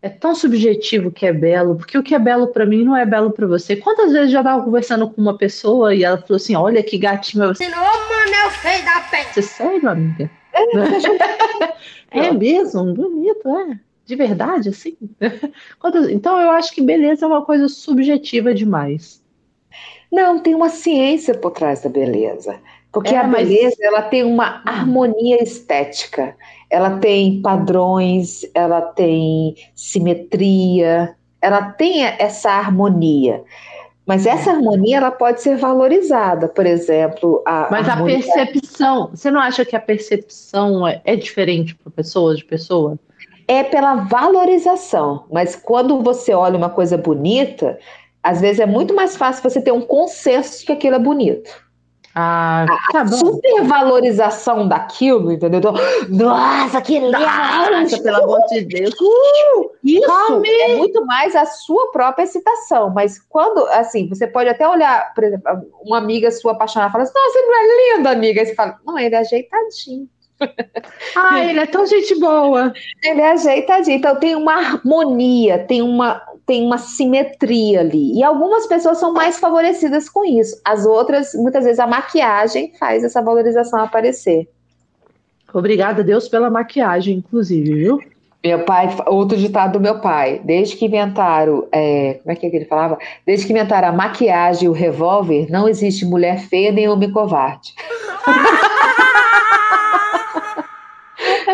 [0.02, 3.06] É tão subjetivo que é belo, porque o que é belo para mim não é
[3.06, 3.76] belo para você.
[3.76, 7.50] Quantas vezes já estava conversando com uma pessoa e ela falou assim: Olha que gatinho.
[7.50, 9.26] Você, não, mano, eu sei da pé.
[9.32, 10.28] Você sério, amiga?
[12.12, 14.98] É, é mesmo, bonito, é de verdade, assim?
[16.10, 19.22] então eu acho que beleza é uma coisa subjetiva demais.
[20.12, 22.60] Não, tem uma ciência por trás da beleza.
[22.92, 23.80] Porque é, a beleza mas...
[23.80, 26.36] ela tem uma harmonia estética,
[26.70, 33.44] ela tem padrões, ela tem simetria, ela tem essa harmonia.
[34.06, 37.42] Mas essa harmonia ela pode ser valorizada, por exemplo.
[37.46, 38.18] A Mas harmonia...
[38.18, 43.00] a percepção, você não acha que a percepção é, é diferente para pessoa de pessoa?
[43.52, 45.26] É pela valorização.
[45.30, 47.78] Mas quando você olha uma coisa bonita,
[48.24, 51.52] às vezes é muito mais fácil você ter um consenso de que aquilo é bonito.
[52.16, 55.60] Ah, tá a supervalorização daquilo, entendeu?
[55.60, 55.74] Então,
[56.10, 57.12] Nossa, que lindo!
[57.12, 58.94] Nossa, pelo amor de Deus!
[58.94, 62.90] Uh, isso é muito mais a sua própria excitação.
[62.90, 65.44] Mas quando, assim, você pode até olhar, por exemplo,
[65.84, 68.42] uma amiga sua apaixonada fala assim: Nossa, ele não é lindo, amiga.
[68.42, 70.10] Aí você fala: Não, ele é ajeitadinho.
[71.16, 72.74] Ah, ele é tão gente boa.
[73.04, 73.98] Ele é ajeitadinho.
[73.98, 78.18] Então tem uma harmonia, tem uma, tem uma simetria ali.
[78.18, 80.60] E algumas pessoas são mais favorecidas com isso.
[80.66, 84.48] As outras, muitas vezes, a maquiagem faz essa valorização aparecer.
[85.54, 88.00] Obrigada, Deus, pela maquiagem, inclusive, viu?
[88.44, 92.50] Meu pai, outro ditado do meu pai, desde que inventaram, é, como é que, é
[92.50, 92.98] que ele falava?
[93.24, 97.74] Desde que inventaram a maquiagem e o revólver, não existe mulher feia nem homem covarde.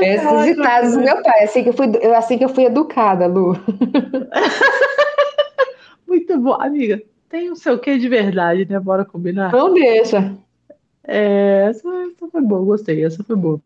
[0.04, 3.58] Esses ditados do meu pai, assim que eu fui, assim que eu fui educada, Lu.
[6.08, 7.02] Muito bom, amiga.
[7.30, 8.80] Tem o seu quê de verdade, né?
[8.80, 9.52] Bora combinar?
[9.52, 10.34] Não deixa.
[11.04, 13.62] É, essa, essa foi boa, gostei, essa foi boa.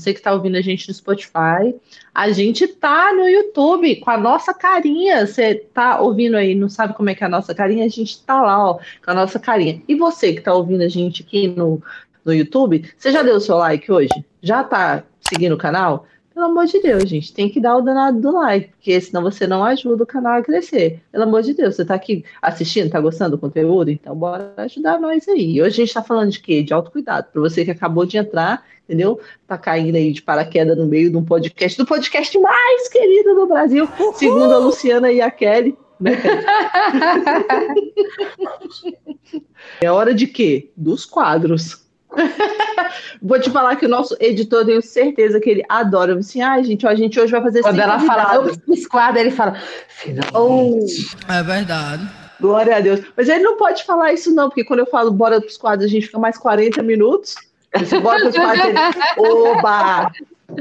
[0.00, 1.74] Você que está ouvindo a gente no Spotify,
[2.14, 5.26] a gente tá no YouTube com a nossa carinha.
[5.26, 7.84] Você tá ouvindo aí, não sabe como é que é a nossa carinha?
[7.84, 9.82] A gente tá lá, ó, com a nossa carinha.
[9.86, 11.82] E você que tá ouvindo a gente aqui no,
[12.24, 14.24] no YouTube, você já deu o seu like hoje?
[14.42, 16.06] Já tá seguindo o canal?
[16.34, 19.46] Pelo amor de Deus, gente, tem que dar o danado do like, porque senão você
[19.46, 21.00] não ajuda o canal a crescer.
[21.10, 23.90] Pelo amor de Deus, você tá aqui assistindo, tá gostando do conteúdo?
[23.90, 25.60] Então bora ajudar nós aí.
[25.60, 26.62] Hoje a gente tá falando de quê?
[26.62, 27.28] De autocuidado.
[27.32, 29.20] Para você que acabou de entrar, entendeu?
[29.46, 33.46] Tá caindo aí de paraquedas no meio de um podcast, do podcast mais querido do
[33.46, 34.14] Brasil, Uhul!
[34.14, 35.76] segundo a Luciana e a Kelly.
[35.98, 36.12] Né?
[39.82, 40.70] é hora de quê?
[40.76, 41.89] Dos quadros.
[43.22, 46.18] Vou te falar que o nosso editor, tenho certeza que ele adora.
[46.18, 49.30] Assim, ah, gente, ó, a gente hoje vai fazer Quando ela fala, os quadros, ele
[49.30, 49.56] fala,
[49.88, 51.16] finalmente.
[51.28, 52.08] Oh, é verdade.
[52.40, 53.00] Glória a Deus.
[53.16, 55.92] Mas ele não pode falar isso, não, porque quando eu falo bora pros quadros, a
[55.92, 57.34] gente fica mais 40 minutos.
[57.76, 58.78] Você bora pros quadros, ele,
[59.18, 60.12] oba,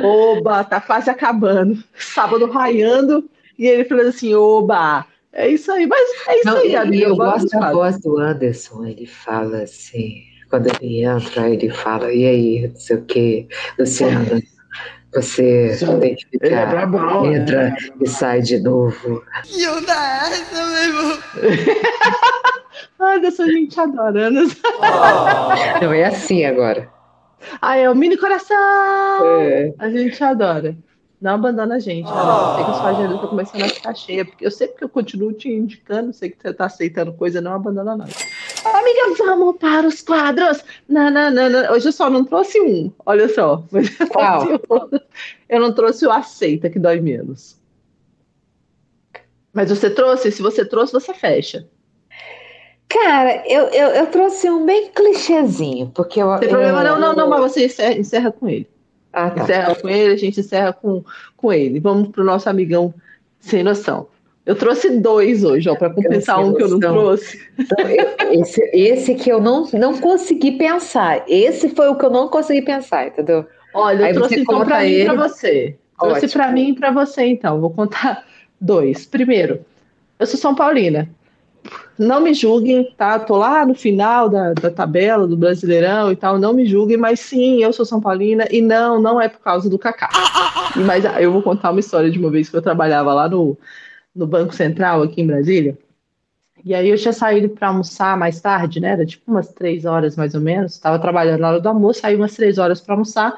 [0.01, 1.81] oba, tá quase acabando.
[1.97, 3.27] Sábado raiando,
[3.57, 5.05] e ele falando assim, oba.
[5.31, 7.03] É isso aí, mas é isso não, aí, amigo.
[7.03, 12.11] Eu, eu gosto da voz do Anderson, ele fala assim quando ele entra, ele fala,
[12.11, 13.47] e aí, não sei o que,
[13.77, 14.41] Luciana,
[15.13, 19.23] você tem que ficar, é bom, entra é e sai de novo.
[19.47, 21.23] E eu da essa, mesmo.
[22.99, 24.51] Ai, dessa gente adorando.
[24.65, 25.81] Oh.
[25.83, 26.89] Não, é assim agora.
[27.61, 28.55] Ah, é o mini coração!
[29.41, 29.73] É.
[29.79, 30.77] A gente adora.
[31.19, 32.07] Não abandona a gente.
[32.07, 32.11] Oh.
[32.11, 34.83] Eu sei que a sua agenda está começando a ficar cheia, porque eu sei que
[34.83, 38.13] eu continuo te indicando, sei que você está aceitando coisa, não abandona nós.
[38.65, 40.63] Amiga, vamos para os quadros.
[40.87, 41.71] Não, não, não, não.
[41.71, 43.63] Hoje eu só não trouxe um, olha só.
[44.09, 44.47] Qual?
[45.47, 47.57] Eu não trouxe o aceita, que dói menos.
[49.53, 50.31] Mas você trouxe?
[50.31, 51.67] Se você trouxe, você fecha.
[52.87, 56.27] Cara, eu, eu, eu trouxe um bem clichêzinho, porque eu.
[56.27, 58.67] Não tem problema, não, não, não, mas você encerra, encerra com ele.
[59.13, 59.43] Ah, tá.
[59.43, 61.03] Encerra com ele, a gente encerra com,
[61.37, 61.79] com ele.
[61.79, 62.93] Vamos pro nosso amigão
[63.39, 64.07] sem noção.
[64.49, 67.39] Eu trouxe dois hoje, ó, para compensar um que eu não trouxe.
[67.59, 67.87] Então,
[68.31, 71.23] esse, esse que eu não, não consegui pensar.
[71.27, 73.45] Esse foi o que eu não consegui pensar, entendeu?
[73.75, 75.75] Olha, eu Aí trouxe então para mim e para você.
[75.99, 76.17] Ótimo.
[76.17, 77.61] Trouxe para mim e para você, então.
[77.61, 78.25] Vou contar
[78.59, 79.05] dois.
[79.05, 79.63] Primeiro,
[80.17, 81.07] eu sou São Paulina.
[81.95, 83.19] Não me julguem, tá?
[83.19, 86.39] Tô lá no final da, da tabela do Brasileirão e tal.
[86.39, 89.69] Não me julguem, mas sim, eu sou São Paulina e não, não é por causa
[89.69, 90.09] do Kaká.
[90.75, 93.55] Mas ah, eu vou contar uma história de uma vez que eu trabalhava lá no,
[94.19, 95.77] no Banco Central aqui em Brasília.
[96.63, 98.89] E aí eu tinha saído para almoçar mais tarde, né?
[98.89, 100.73] Era tipo umas três horas mais ou menos.
[100.73, 103.37] Estava trabalhando na hora do almoço, saí umas três horas para almoçar,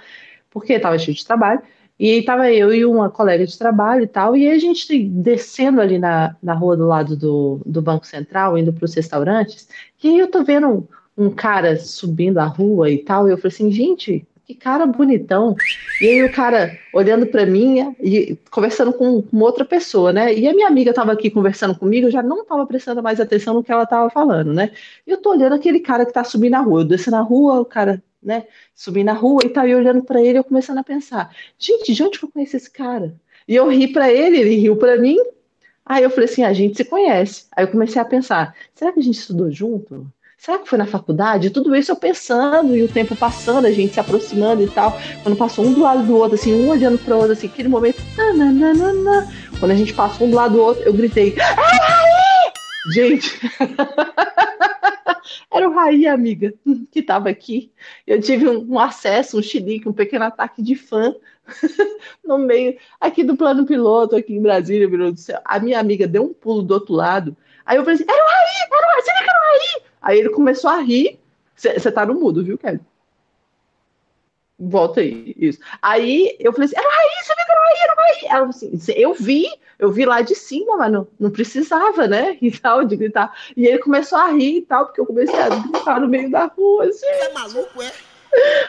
[0.50, 1.62] porque estava cheio de trabalho.
[2.00, 6.00] E estava eu e uma colega de trabalho e tal, e a gente descendo ali
[6.00, 9.68] na, na rua do lado do, do Banco Central, indo para os restaurantes,
[10.04, 10.68] e aí eu tô vendo
[11.16, 14.86] um, um, cara subindo a rua e tal, e eu falei assim, gente, que cara
[14.86, 15.56] bonitão.
[16.02, 20.34] E aí o cara olhando para mim e conversando com, com, outra pessoa, né?
[20.34, 23.54] E a minha amiga estava aqui conversando comigo, eu já não estava prestando mais atenção
[23.54, 24.72] no que ela estava falando, né?
[25.08, 27.62] E eu tô olhando aquele cara que está subindo na rua, eu desço na rua,
[27.62, 28.45] o cara né?
[28.76, 32.04] Subi na rua e tal, e olhando para ele, eu começando a pensar: gente, de
[32.04, 33.16] onde que eu conheço esse cara?
[33.47, 35.18] E eu ri para ele, ele riu para mim.
[35.86, 37.47] Aí eu falei assim: a gente se conhece.
[37.56, 40.12] Aí eu comecei a pensar: será que a gente estudou junto?
[40.42, 41.52] Será que foi na faculdade?
[41.52, 45.00] Tudo isso eu pensando e o tempo passando, a gente se aproximando e tal.
[45.22, 47.70] Quando passou um do lado do outro, assim, um olhando para o outro, assim, aquele
[47.70, 48.02] momento.
[48.18, 49.32] Nananana.
[49.60, 52.52] Quando a gente passou um do lado do outro, eu gritei: Ai!
[52.92, 53.39] Gente!
[55.54, 56.52] Era o Raí, amiga,
[56.89, 57.72] que estava aqui.
[58.08, 61.14] Eu tive um, um, acesso, um chilique, um pequeno ataque de fã
[62.26, 65.39] no meio, aqui do plano piloto, aqui em Brasília, Deus do céu.
[65.46, 67.38] A minha amiga deu um pulo do outro lado.
[67.64, 69.91] Aí eu falei assim: era o Raí, era o Raí, era o Raí.
[70.02, 71.20] Aí ele começou a rir.
[71.56, 72.80] Você tá no mudo, viu, Kelly?
[74.64, 75.60] Volta aí, isso.
[75.82, 77.97] Aí eu falei assim: era o Raí, você viu que era o Raí, era o
[77.97, 78.26] Raí.
[78.26, 79.47] Ela falou assim: eu vi,
[79.80, 82.38] eu vi lá de cima, mas não, não precisava, né?
[82.41, 83.36] E tal, de gritar.
[83.58, 86.45] E ele começou a rir e tal, porque eu comecei a gritar no meio da
[86.45, 86.86] rua.
[86.86, 86.99] Assim.
[86.99, 87.91] Você é maluco, é?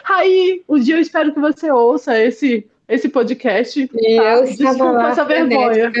[0.03, 3.79] Aí, um dia eu espero que você ouça esse, esse podcast.
[3.81, 4.23] E tá?
[4.33, 5.91] eu Desculpa essa vergonha.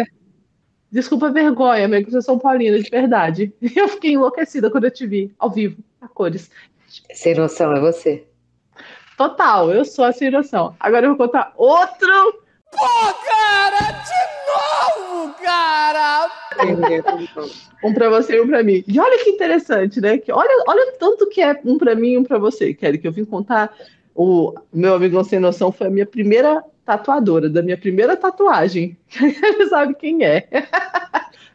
[0.93, 3.51] Desculpa a vergonha, amigo, que eu sou paulina, de verdade.
[3.75, 6.51] Eu fiquei enlouquecida quando eu te vi, ao vivo, a cores.
[7.11, 8.27] Sem noção, é você.
[9.17, 10.75] Total, eu sou a sem noção.
[10.79, 16.29] Agora eu vou contar outro Pô, cara, de novo, cara!
[17.83, 18.83] um pra você e um pra mim.
[18.87, 20.19] E olha que interessante, né?
[20.19, 23.07] Que olha, olha tanto que é um pra mim e um pra você, Kelly, que
[23.07, 23.73] eu vim contar.
[24.15, 28.97] O meu amigo sem noção foi a minha primeira tatuadora, da minha primeira tatuagem.
[29.19, 30.47] Ele sabe quem é.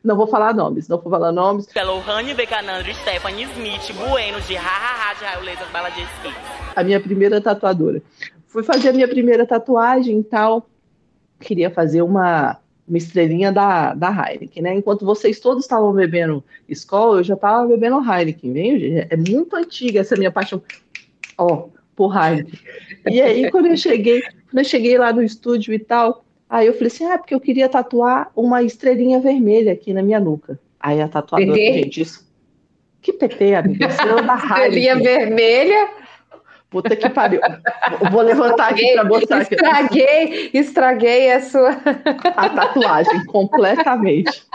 [0.03, 1.67] Não vou falar nomes, não vou falar nomes.
[1.75, 6.37] Lohane Becanandro, Stephanie Smith, Bueno, de Hahaha, de Raio Laser Bala de Skate.
[6.77, 8.01] A minha primeira tatuadora
[8.49, 10.67] fui fazer a minha primeira tatuagem e tal.
[11.39, 14.75] Queria fazer uma, uma estrelinha da, da Heineken, né?
[14.75, 19.07] Enquanto vocês todos estavam bebendo Skol, eu já estava bebendo Heineken, viu?
[19.09, 20.61] É muito antiga essa minha paixão,
[21.37, 21.69] ó,
[21.99, 22.61] por Heineken.
[23.11, 26.73] E aí, quando eu cheguei, quando eu cheguei lá no estúdio e tal, aí eu
[26.73, 30.61] falei assim, ah, porque eu queria tatuar uma estrelinha vermelha aqui na minha nuca.
[30.79, 31.73] Aí a tatuadora, PT?
[31.73, 32.29] gente, isso...
[33.03, 33.87] Que PT, amiga?
[33.87, 34.57] Estrela da Heineken.
[34.57, 35.89] Estrelinha vermelha...
[36.71, 37.41] Puta que pariu.
[38.13, 39.41] Vou levantar aqui para mostrar.
[39.41, 41.71] Estraguei, estraguei a sua.
[42.37, 44.47] A tatuagem, completamente.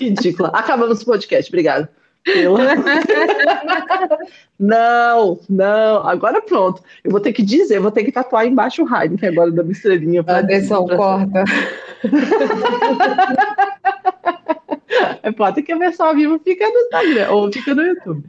[0.00, 0.48] Ridícula.
[0.54, 1.50] Acabamos o podcast,
[2.26, 4.18] obrigado.
[4.58, 6.80] Não, não, agora pronto.
[7.02, 9.72] Eu vou ter que dizer, vou ter que tatuar embaixo o Heineken agora da minha
[9.72, 10.24] estrelinha.
[10.26, 11.44] Anderson, corta.
[15.22, 18.24] É, pode que a versão viva fica no Instagram ou fica no YouTube.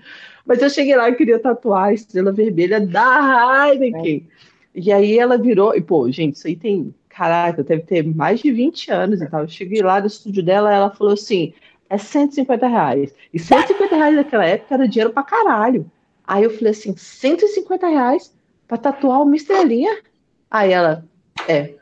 [0.45, 4.27] Mas eu cheguei lá e queria tatuar a estrela vermelha da Heineken.
[4.31, 4.79] É.
[4.79, 8.51] E aí ela virou, e pô, gente, isso aí tem, caraca, deve ter mais de
[8.51, 9.41] 20 anos e tal.
[9.41, 11.53] Eu cheguei lá no estúdio dela, ela falou assim:
[11.89, 13.13] é 150 reais.
[13.33, 15.89] E 150 reais naquela época era dinheiro pra caralho.
[16.25, 18.33] Aí eu falei assim: 150 reais
[18.67, 20.01] pra tatuar uma estrelinha?
[20.49, 21.05] Aí ela,
[21.47, 21.75] é.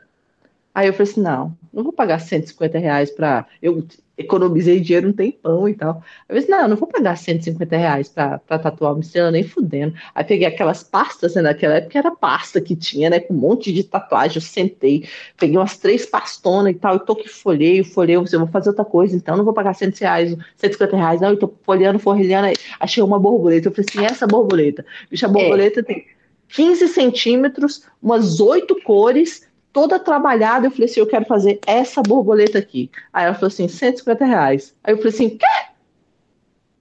[0.74, 3.46] Aí eu falei assim: não, não vou pagar 150 reais pra.
[3.62, 3.86] Eu,
[4.16, 6.02] economizei dinheiro um tempão e tal.
[6.28, 9.94] Eu disse, não, não vou pagar 150 reais pra, pra tatuar uma estrela nem fudendo.
[10.14, 13.72] Aí peguei aquelas pastas, né, naquela época era pasta que tinha, né, com um monte
[13.72, 18.16] de tatuagem, eu sentei, peguei umas três pastonas e tal, e tô que folhei, folhei,
[18.16, 21.36] eu vou fazer outra coisa, então não vou pagar 100 reais, 150 reais, não, eu
[21.36, 22.00] tô folheando,
[22.44, 25.82] aí achei uma borboleta, eu falei assim, essa borboleta, bicho, a borboleta é.
[25.82, 26.06] tem
[26.48, 30.68] 15 centímetros, umas oito cores, toda trabalhada.
[30.68, 32.90] Eu falei assim: eu quero fazer essa borboleta aqui.
[33.12, 34.74] Aí ela falou assim: 150 reais.
[34.82, 35.46] Aí eu falei assim: quê?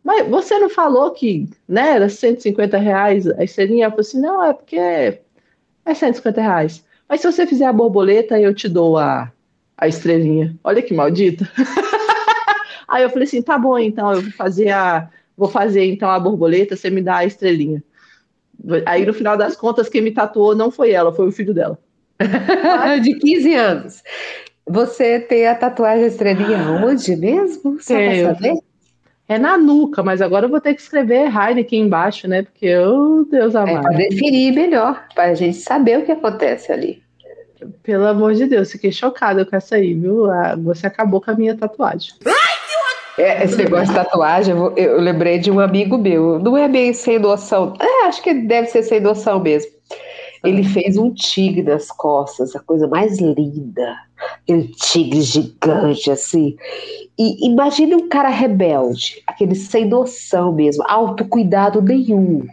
[0.01, 3.85] Mas você não falou que né, era 150 reais a estrelinha?
[3.85, 6.85] Ela falou assim: não, é porque é 150 reais.
[7.09, 9.31] Mas se você fizer a borboleta, eu te dou a,
[9.77, 10.55] a estrelinha.
[10.63, 11.49] Olha que maldita.
[12.87, 15.09] Aí eu falei assim: tá bom, então eu vou fazer a.
[15.35, 17.83] Vou fazer então a borboleta, você me dá a estrelinha.
[18.85, 21.79] Aí no final das contas, quem me tatuou não foi ela, foi o filho dela.
[23.01, 24.03] De 15 anos.
[24.65, 27.81] Você tem a tatuagem estrelinha onde mesmo?
[27.81, 28.59] Só saber?
[29.27, 32.43] É na nuca, mas agora eu vou ter que escrever Heineken embaixo, né?
[32.43, 33.77] Porque, oh, Deus amado.
[33.77, 37.01] É para definir melhor, para a gente saber o que acontece ali.
[37.81, 40.29] Pelo amor de Deus, fiquei chocada com essa aí, viu?
[40.29, 42.11] Ah, você acabou com a minha tatuagem.
[43.17, 46.39] É, esse negócio de tatuagem, eu, eu, lembrei de um amigo meu.
[46.39, 47.73] Não é bem sem noção.
[47.79, 49.71] É, acho que deve ser sem noção mesmo.
[50.43, 53.95] Ele fez um tigre nas costas, a coisa mais linda.
[54.41, 56.57] Aquele tigre gigante, assim.
[57.17, 62.45] E imagine um cara rebelde, aquele sem noção mesmo, autocuidado nenhum.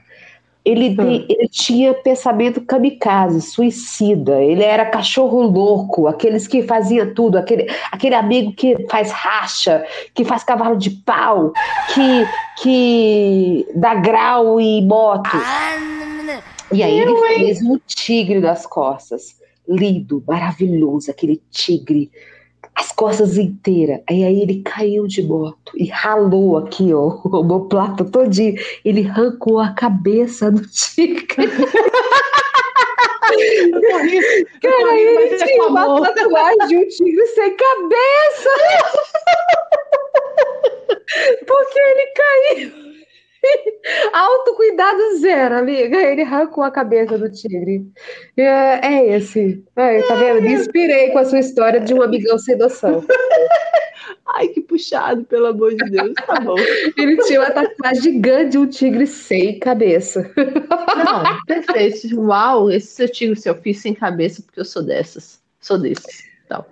[0.63, 1.25] Ele, hum.
[1.29, 4.41] ele tinha pensamento kamikaze, suicida.
[4.43, 9.85] Ele era cachorro louco, aqueles que faziam tudo, aquele, aquele amigo que faz racha,
[10.15, 11.53] que faz cavalo de pau,
[11.95, 12.29] que,
[12.63, 15.31] que dá grau em moto.
[15.33, 16.10] Ah,
[16.73, 19.39] e aí ele fez um tigre das costas.
[19.69, 22.11] Lindo, maravilhoso, aquele tigre.
[22.75, 24.01] As costas inteiras.
[24.09, 28.55] Aí, aí ele caiu de moto e ralou aqui, ó, o omoplato todinho.
[28.85, 31.49] Ele arrancou a cabeça do tigre.
[34.61, 38.51] Cara, ele tinha uma tatuagem de um tigre sem cabeça.
[41.47, 42.90] Porque ele caiu.
[44.13, 45.97] Autocuidado zero, amiga.
[45.97, 47.87] Ele arrancou a cabeça do tigre.
[48.37, 49.65] É, é esse.
[49.77, 50.43] É, tá vendo?
[50.43, 53.05] Me inspirei com a sua história de um amigão sem noção.
[54.33, 56.13] Ai, que puxado, pelo amor de Deus.
[56.27, 56.57] Tá bom.
[56.97, 60.31] Ele tinha uma tatuagem gigante de um tigre sem cabeça.
[60.37, 62.21] Não, perfeito.
[62.21, 65.41] Uau, esse seu tigre seu fiz sem cabeça, porque eu sou dessas.
[65.61, 66.25] Sou desses.
[66.45, 66.65] Então.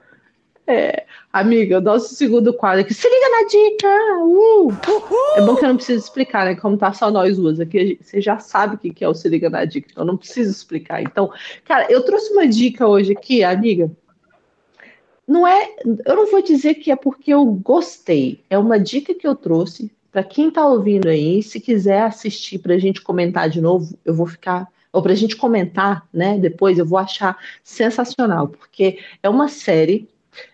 [0.67, 1.07] É,
[1.39, 2.95] amiga, nosso segundo quadro aqui.
[2.95, 4.25] Se liga na dica!
[4.25, 4.73] Uh!
[5.37, 6.55] É bom que eu não preciso explicar, né?
[6.55, 9.49] Como tá só nós duas aqui, você já sabe o que é o Se Liga
[9.49, 11.03] na Dica, então eu não preciso explicar.
[11.03, 11.33] Então,
[11.65, 13.91] cara, eu trouxe uma dica hoje aqui, amiga.
[15.27, 15.75] Não é,
[16.07, 19.91] eu não vou dizer que é porque eu gostei, é uma dica que eu trouxe
[20.11, 24.15] para quem tá ouvindo aí, se quiser assistir para a gente comentar de novo, eu
[24.15, 26.39] vou ficar ou para a gente comentar, né?
[26.39, 30.09] Depois eu vou achar sensacional, porque é uma série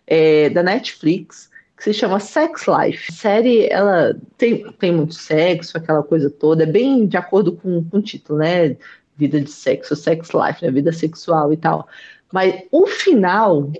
[0.07, 3.07] é, da Netflix que se chama Sex Life.
[3.11, 7.85] A série, ela tem, tem muito sexo, aquela coisa toda, é bem de acordo com,
[7.85, 8.77] com o título, né?
[9.17, 10.71] Vida de sexo, sex life, né?
[10.71, 11.87] vida sexual e tal.
[12.33, 13.71] Mas o final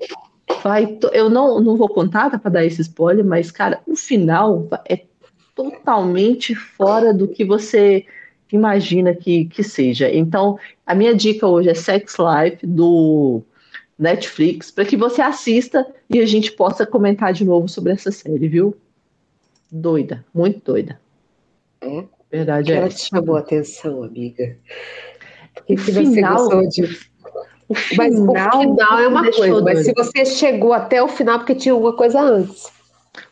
[0.63, 0.99] vai.
[1.13, 5.05] Eu não, não vou contar, tá, para dar esse spoiler, mas, cara, o final é
[5.55, 8.07] totalmente fora do que você
[8.53, 10.13] imagina que, que seja.
[10.13, 13.43] Então, a minha dica hoje é Sex Life do
[13.99, 18.49] Netflix, para que você assista e a gente possa comentar de novo sobre essa série,
[18.49, 18.77] viu?
[19.71, 21.01] Doida, muito doida.
[21.81, 22.05] É?
[22.31, 22.77] Verdade é.
[22.77, 24.57] Ela te chamou a atenção, amiga.
[25.55, 27.15] Porque se final, você de...
[27.69, 31.39] O final, mas o final é uma coisa, mas se você chegou até o final
[31.39, 32.71] porque tinha alguma coisa antes.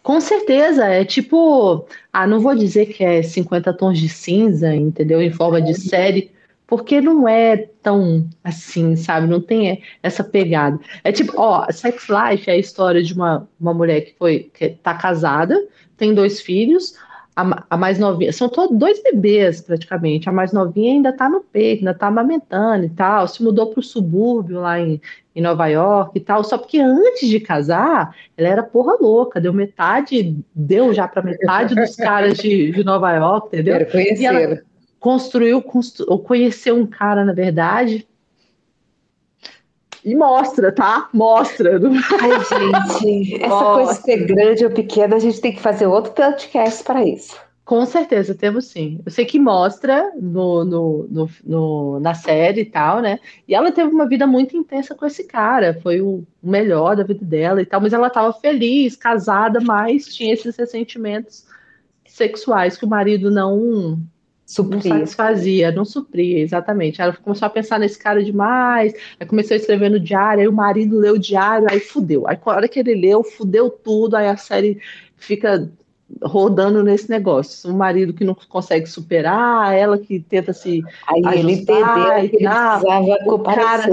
[0.02, 5.20] Com certeza, é tipo, ah, não vou dizer que é 50 tons de cinza, entendeu?
[5.20, 6.31] Em forma de série,
[6.72, 9.26] porque não é tão assim, sabe?
[9.26, 10.80] Não tem essa pegada.
[11.04, 14.70] É tipo, ó, Sex Life é a história de uma, uma mulher que foi que
[14.70, 15.54] tá casada,
[15.98, 16.94] tem dois filhos,
[17.36, 20.30] a, a, mais novinha, são todos dois bebês praticamente.
[20.30, 23.28] A mais novinha ainda está no peito, ainda está amamentando e tal.
[23.28, 24.98] Se mudou para o subúrbio lá em,
[25.36, 26.42] em Nova York e tal.
[26.42, 31.74] Só porque antes de casar, ela era porra louca, deu metade, deu já para metade
[31.74, 33.76] dos caras de, de Nova York, entendeu?
[33.76, 34.64] Quero conhecer.
[35.02, 38.06] Construiu, constru, conheceu um cara, na verdade,
[40.04, 41.08] e mostra, tá?
[41.12, 41.72] Mostra.
[42.22, 43.74] Ai, gente, essa mostra.
[43.74, 47.36] coisa de ser grande ou pequena, a gente tem que fazer outro podcast para isso.
[47.64, 49.00] Com certeza, temos sim.
[49.04, 53.18] Eu sei que mostra no, no, no, no, na série e tal, né?
[53.48, 57.24] E ela teve uma vida muito intensa com esse cara, foi o melhor da vida
[57.24, 61.44] dela e tal, mas ela estava feliz, casada, mas tinha esses ressentimentos
[62.06, 63.98] sexuais que o marido não
[64.52, 64.94] supria.
[64.94, 67.00] Não satisfazia, não supria, exatamente.
[67.00, 70.52] Ela começou a pensar nesse cara demais, aí começou a escrever no diário, aí o
[70.52, 72.28] marido leu o diário, aí fudeu.
[72.28, 74.78] Aí, na hora que ele leu, fudeu tudo, aí a série
[75.16, 75.70] fica
[76.22, 77.70] rodando nesse negócio.
[77.70, 82.28] O marido que não consegue superar, ela que tenta se aí ele entendeu que ele
[82.28, 83.90] precisava o cara,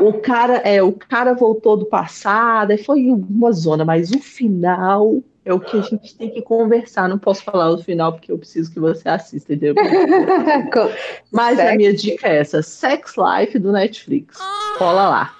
[0.00, 5.22] o cara é o cara voltou do passado, e foi uma zona, mas o final
[5.44, 7.08] é o que a gente tem que conversar.
[7.08, 9.74] Não posso falar o final porque eu preciso que você assista, entendeu?
[11.30, 11.70] Mas Sex.
[11.70, 14.38] a minha dica é essa: Sex Life do Netflix.
[14.78, 15.34] Cola lá.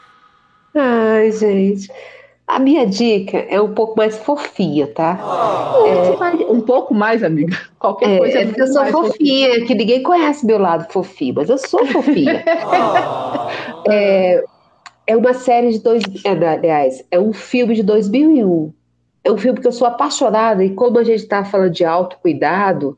[0.75, 1.91] Ai, gente.
[2.47, 5.19] A minha dica é um pouco mais fofinha, tá?
[5.87, 6.45] É...
[6.45, 7.59] Um pouco mais, amiga.
[7.79, 8.39] Qualquer é, coisa.
[8.39, 12.45] É eu sou fofinha, fofinha, que ninguém conhece meu lado fofinho, mas eu sou fofinha.
[13.89, 14.45] é,
[15.07, 16.03] é uma série de dois.
[16.23, 18.75] É, aliás, é um filme de 2001
[19.25, 22.97] é um filme que eu sou apaixonada e como a gente está falando de autocuidado,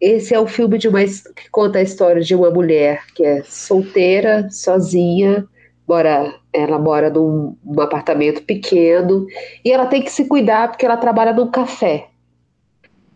[0.00, 3.24] esse é o um filme de uma, que conta a história de uma mulher que
[3.24, 5.46] é solteira, sozinha,
[5.86, 9.26] mora, ela mora num, num apartamento pequeno
[9.64, 12.08] e ela tem que se cuidar porque ela trabalha num café.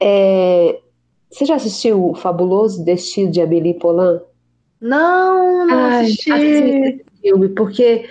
[0.00, 0.80] É,
[1.30, 4.20] você já assistiu o Fabuloso Destino de Amélie Poulain?
[4.80, 6.30] Não, não Ai, assisti.
[6.32, 8.08] esse filme, porque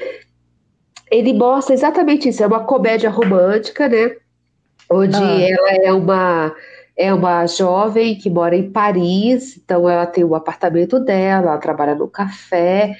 [1.11, 2.41] ele mostra exatamente isso.
[2.41, 4.15] É uma comédia romântica, né?
[4.91, 5.41] Onde ah.
[5.41, 6.55] ela é uma
[6.97, 11.95] é uma jovem que mora em Paris, então ela tem o apartamento dela, ela trabalha
[11.95, 12.95] no café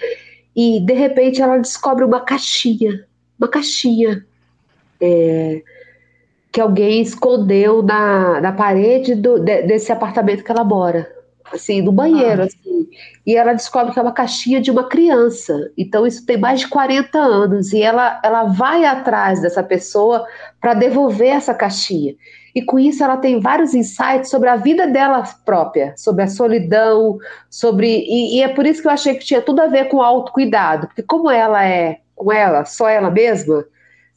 [0.56, 3.06] e de repente ela descobre uma caixinha,
[3.38, 4.26] uma caixinha
[5.00, 5.62] é,
[6.52, 11.21] que alguém escondeu na, na parede do, de, desse apartamento que ela mora
[11.54, 12.46] assim, no banheiro, ah.
[12.46, 12.88] assim.
[13.26, 15.72] E ela descobre que é uma caixinha de uma criança.
[15.78, 20.26] Então isso tem mais de 40 anos e ela ela vai atrás dessa pessoa
[20.60, 22.16] para devolver essa caixinha.
[22.54, 27.18] E com isso ela tem vários insights sobre a vida dela própria, sobre a solidão,
[27.50, 30.02] sobre e, e é por isso que eu achei que tinha tudo a ver com
[30.02, 33.66] autocuidado, porque como ela é com ela, só ela mesma,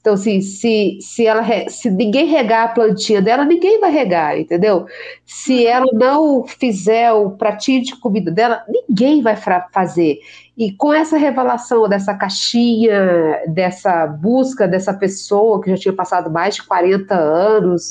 [0.05, 4.85] então, assim, se, se, ela, se ninguém regar a plantinha dela, ninguém vai regar, entendeu?
[5.25, 9.35] Se ela não fizer o pratinho de comida dela, ninguém vai
[9.73, 10.19] fazer.
[10.59, 16.57] E com essa revelação dessa caixinha, dessa busca dessa pessoa que já tinha passado mais
[16.57, 17.89] de 40 anos,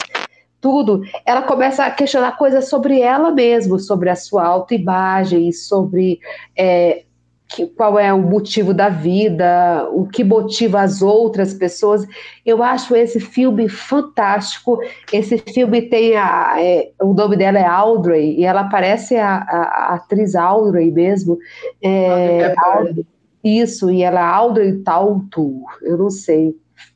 [0.62, 6.20] tudo, ela começa a questionar coisas sobre ela mesma, sobre a sua autoimagem, sobre
[6.56, 7.06] é,
[7.54, 12.06] que, qual é o motivo da vida, o que motiva as outras pessoas.
[12.44, 14.80] Eu acho esse filme fantástico.
[15.12, 19.58] Esse filme tem a, é, o nome dela é Audrey e ela parece a, a,
[19.58, 21.38] a atriz Audrey mesmo.
[21.82, 23.06] É, Audrey,
[23.44, 25.64] isso e ela é Audrey Tautu.
[25.84, 26.56] Eu não sei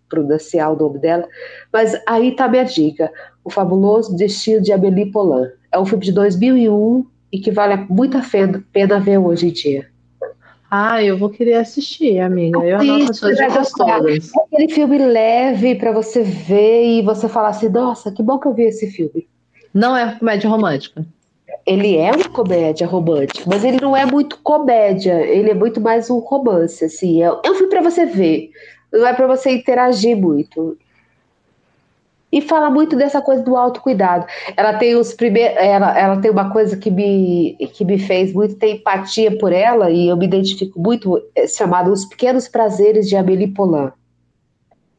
[0.09, 1.27] pronunciar o nome dela,
[1.71, 3.11] mas aí tá minha dica.
[3.43, 5.49] O Fabuloso Destino de Amélie Poulain.
[5.71, 8.23] É um filme de 2001 e que vale muito a
[8.71, 9.96] pena ver hoje em dia.
[10.69, 12.59] Ah, eu vou querer assistir, amiga.
[12.59, 14.31] Eu anoto as todas.
[14.33, 18.47] É aquele filme leve para você ver e você falar assim, nossa, que bom que
[18.47, 19.27] eu vi esse filme.
[19.73, 21.05] Não é comédia romântica.
[21.65, 26.09] Ele é uma comédia romântica, mas ele não é muito comédia, ele é muito mais
[26.09, 27.21] um romance, assim.
[27.21, 28.51] É, é um filme para você ver,
[28.91, 30.77] não é para você interagir muito.
[32.31, 34.25] E fala muito dessa coisa do autocuidado.
[34.55, 38.55] Ela tem os primeiros, ela, ela tem uma coisa que me, que me fez muito
[38.55, 43.15] ter empatia por ela e eu me identifico muito, é, chamado Os Pequenos Prazeres de
[43.15, 43.91] Amélie Poulain.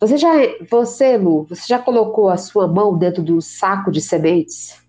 [0.01, 0.33] Você já,
[0.71, 4.81] você, Lu, você já colocou a sua mão dentro do saco de sementes?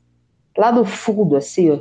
[0.57, 1.79] Lá no fundo, assim, ó.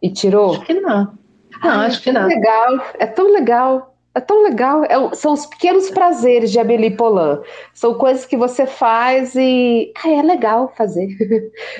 [0.00, 0.52] E tirou?
[0.52, 1.18] Acho que não.
[1.62, 2.26] Não, Ai, acho que é não.
[2.26, 3.91] Legal, é tão legal.
[4.14, 4.84] É tão legal.
[4.84, 7.38] É, são os pequenos prazeres de Amélie Poulain.
[7.72, 11.08] São coisas que você faz e ah, é legal fazer.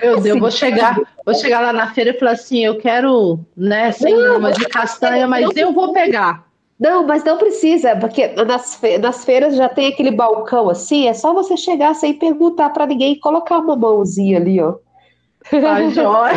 [0.00, 3.38] Meu Deus, assim, vou chegar, vou chegar lá na feira e falar assim, eu quero,
[3.56, 6.46] né, sem uma de castanha, mas eu vou pegar.
[6.80, 11.14] Não, mas não precisa, porque nas, fe nas feiras já tem aquele balcão assim, é
[11.14, 14.74] só você chegar sem perguntar para ninguém e colocar uma mãozinha ali, ó.
[15.50, 16.34] Tá joia.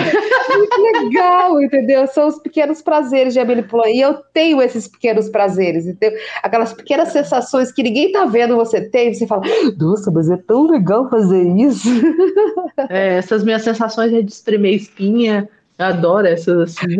[0.55, 2.07] Muito legal, entendeu?
[2.07, 3.95] São os pequenos prazeres de Amelie Poulain.
[3.95, 6.17] E eu tenho esses pequenos prazeres, entendeu?
[6.41, 9.43] Aquelas pequenas sensações que ninguém tá vendo você tem, você fala,
[9.77, 11.89] nossa, mas é tão legal fazer isso.
[12.89, 15.47] É, essas minhas sensações é de espremer espinha.
[15.79, 16.97] Eu adoro essas assim.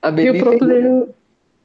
[0.00, 1.08] A e o problema.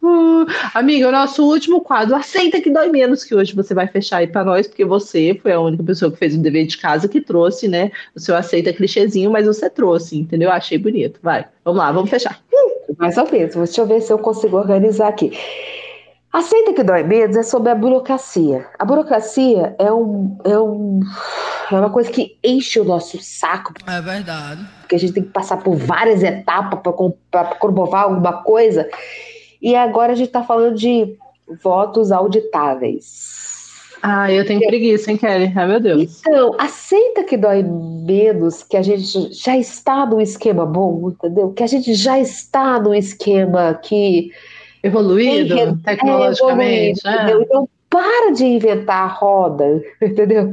[0.06, 0.46] Uh,
[0.76, 4.28] amiga, o nosso último quadro, aceita que dói menos, que hoje você vai fechar aí
[4.28, 7.20] para nós, porque você foi a única pessoa que fez o dever de casa que
[7.20, 7.92] trouxe, né?
[8.16, 10.52] O seu aceita clichêzinho, mas você trouxe, entendeu?
[10.52, 11.20] Achei bonito.
[11.24, 12.40] Vai, vamos lá, vamos fechar.
[13.00, 15.32] Mais ou menos, deixa eu ver se eu consigo organizar aqui.
[16.32, 18.68] Aceita que dói menos é sobre a burocracia.
[18.78, 21.00] A burocracia é, um, é, um,
[21.72, 23.74] é uma coisa que enche o nosso saco.
[23.88, 24.64] É verdade.
[24.82, 26.80] Porque a gente tem que passar por várias etapas
[27.32, 28.88] para comprovar alguma coisa.
[29.66, 31.18] E agora a gente está falando de
[31.64, 33.66] votos auditáveis.
[34.00, 35.52] Ah, eu tenho preguiça, hein, Kelly?
[35.56, 36.20] Ai, meu Deus.
[36.20, 41.52] Então, aceita que dói menos, que a gente já está num esquema bom, entendeu?
[41.52, 44.30] Que a gente já está num esquema que.
[44.84, 47.02] Evoluído, tem, tecnologicamente.
[47.04, 47.44] É evoluído, é.
[47.46, 50.52] Então, para de inventar a roda, entendeu?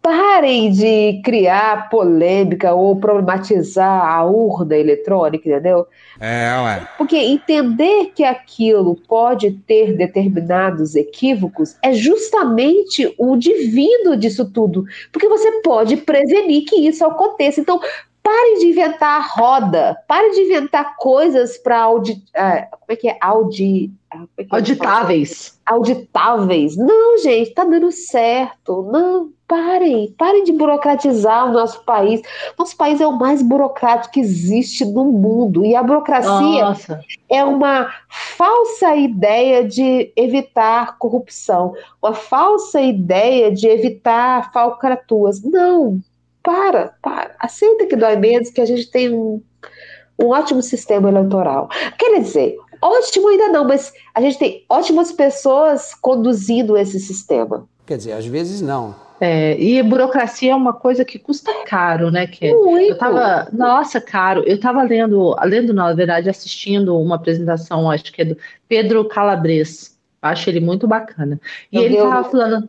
[0.00, 5.86] Parem de criar polêmica ou problematizar a urna eletrônica, entendeu?
[6.20, 6.88] É, ué.
[6.96, 14.84] Porque entender que aquilo pode ter determinados equívocos é justamente o divino disso tudo.
[15.12, 17.60] Porque você pode prevenir que isso aconteça.
[17.60, 17.80] Então,
[18.28, 22.12] parem de inventar roda, parem de inventar coisas para audi...
[22.12, 23.16] Uh, como é que é?
[23.22, 23.90] Audi...
[24.36, 25.58] É que Auditáveis.
[25.64, 26.76] Auditáveis.
[26.76, 28.82] Não, gente, tá dando certo.
[28.90, 32.20] Não, Parem, parem de burocratizar o nosso país.
[32.58, 35.64] Nosso país é o mais burocrático que existe no mundo.
[35.64, 37.00] E a burocracia Nossa.
[37.30, 41.72] é uma falsa ideia de evitar corrupção,
[42.02, 45.42] uma falsa ideia de evitar falcatuas.
[45.42, 45.98] Não,
[46.42, 47.34] para, para.
[47.38, 49.42] Aceita que dói menos, que a gente tem um,
[50.18, 51.68] um ótimo sistema eleitoral.
[51.98, 57.68] Quer dizer, ótimo ainda não, mas a gente tem ótimas pessoas conduzindo esse sistema.
[57.86, 58.94] Quer dizer, às vezes não.
[59.20, 62.54] É, e burocracia é uma coisa que custa caro, né, Kelly?
[62.54, 62.90] Muito.
[62.90, 64.44] Eu tava, nossa, caro.
[64.46, 68.36] Eu tava lendo, lendo, na verdade, assistindo uma apresentação, acho que é do
[68.68, 69.98] Pedro Calabres.
[70.22, 71.40] Acho ele muito bacana.
[71.70, 72.08] E Meu ele Deus.
[72.08, 72.68] tava falando,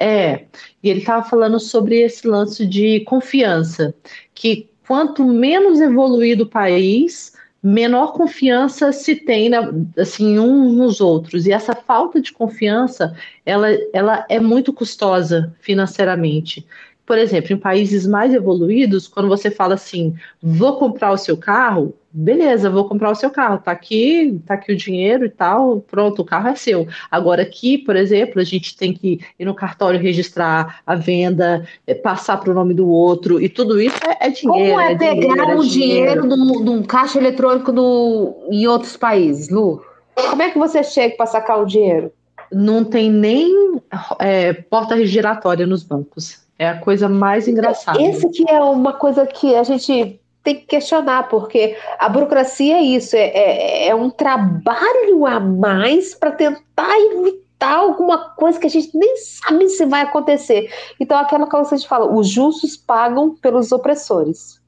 [0.00, 0.46] é,
[0.82, 3.94] e ele tava falando sobre esse lance de confiança,
[4.34, 7.32] que quanto menos evoluído o país,
[7.62, 11.46] menor confiança se tem na, assim uns nos outros.
[11.46, 16.66] E essa falta de confiança ela, ela é muito custosa financeiramente
[17.08, 21.94] por exemplo, em países mais evoluídos, quando você fala assim, vou comprar o seu carro,
[22.12, 26.20] beleza, vou comprar o seu carro, tá aqui, tá aqui o dinheiro e tal, pronto,
[26.20, 26.86] o carro é seu.
[27.10, 31.94] Agora aqui, por exemplo, a gente tem que ir no cartório registrar a venda, é,
[31.94, 34.72] passar para o nome do outro, e tudo isso é, é dinheiro.
[34.72, 38.98] Como é, é pegar dinheiro, é o dinheiro de um caixa eletrônico no, em outros
[38.98, 39.82] países, Lu?
[40.14, 42.12] Como é que você chega para sacar o dinheiro?
[42.52, 43.80] Não tem nem
[44.18, 46.46] é, porta giratória nos bancos.
[46.58, 48.02] É a coisa mais engraçada.
[48.02, 52.82] Esse que é uma coisa que a gente tem que questionar, porque a burocracia é
[52.82, 58.70] isso, é, é, é um trabalho a mais para tentar evitar alguma coisa que a
[58.70, 60.72] gente nem sabe se vai acontecer.
[60.98, 64.60] Então, aquela coisa que a gente fala, os justos pagam pelos opressores.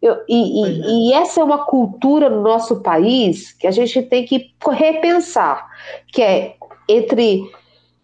[0.00, 0.88] Eu, e, e, é.
[0.88, 5.68] e, essa é uma cultura no nosso país que a gente tem que repensar,
[6.08, 6.56] que é
[6.88, 7.42] entre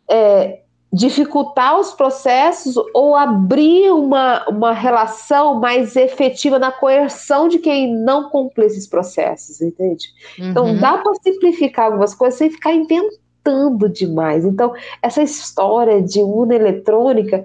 [0.08, 0.60] é,
[0.96, 8.30] dificultar os processos ou abrir uma, uma relação mais efetiva na coerção de quem não
[8.30, 10.06] cumpre esses processos, entende?
[10.38, 10.76] Então, uhum.
[10.76, 14.46] Então dá para simplificar algumas coisas sem ficar inventando demais.
[14.46, 17.44] Então, essa história de urna eletrônica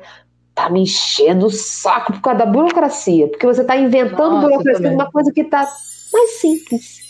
[0.56, 4.91] tá me enchendo o saco por causa da burocracia, porque você está inventando Nossa, burocracia
[4.91, 5.68] uma coisa que tá
[6.14, 7.02] mais simples.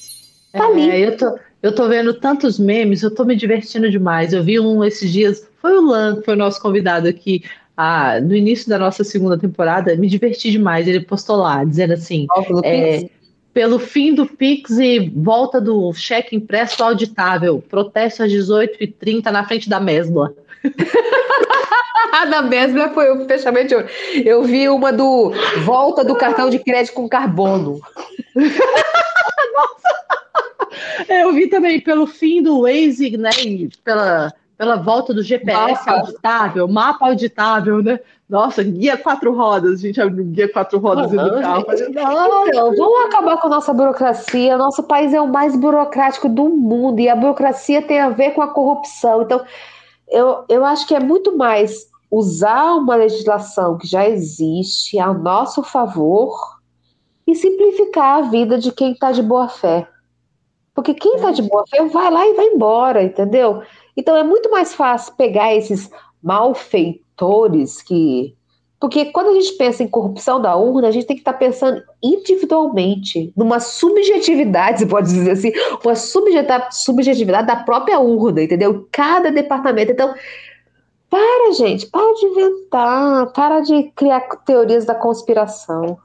[0.51, 1.03] Tá é, ali.
[1.03, 4.33] Eu tô, eu tô vendo tantos memes, eu tô me divertindo demais.
[4.33, 7.43] Eu vi um esses dias foi o Lan, que foi o nosso convidado aqui,
[7.77, 10.87] ah, no início da nossa segunda temporada, me diverti demais.
[10.87, 12.27] Ele postou lá, dizendo assim:
[12.63, 13.09] é,
[13.53, 19.69] pelo fim do Pix e volta do cheque impresso auditável, protesto às 18h30 na frente
[19.69, 20.33] da Mesbla.
[22.29, 23.87] da Mesbla foi o fechamento de hoje.
[24.25, 25.31] Eu vi uma do
[25.63, 27.79] volta do cartão de crédito com carbono.
[28.35, 29.91] Nossa!
[31.09, 33.29] Eu vi também pelo fim do Waze, né?
[33.83, 35.91] Pela, pela volta do GPS mapa.
[35.91, 37.99] auditável, mapa auditável, né?
[38.29, 41.65] Nossa, guia quatro rodas, gente, guia quatro rodas uhum, do carro.
[41.67, 44.59] Então, vamos acabar com a nossa burocracia.
[44.59, 48.43] Nosso país é o mais burocrático do mundo e a burocracia tem a ver com
[48.43, 49.23] a corrupção.
[49.23, 49.43] Então,
[50.07, 55.63] eu, eu acho que é muito mais usar uma legislação que já existe a nosso
[55.63, 56.37] favor
[57.25, 59.87] e simplificar a vida de quem está de boa fé.
[60.75, 63.63] Porque quem está de boa fé vai lá e vai embora, entendeu?
[63.95, 65.89] Então é muito mais fácil pegar esses
[66.21, 68.35] malfeitores que.
[68.79, 71.37] Porque quando a gente pensa em corrupção da urna, a gente tem que estar tá
[71.37, 75.51] pensando individualmente, numa subjetividade, você pode dizer assim,
[75.85, 75.95] uma
[76.71, 78.87] subjetividade da própria urna, entendeu?
[78.91, 79.91] Cada departamento.
[79.91, 80.15] Então,
[81.07, 85.99] para, gente, para de inventar, para de criar teorias da conspiração.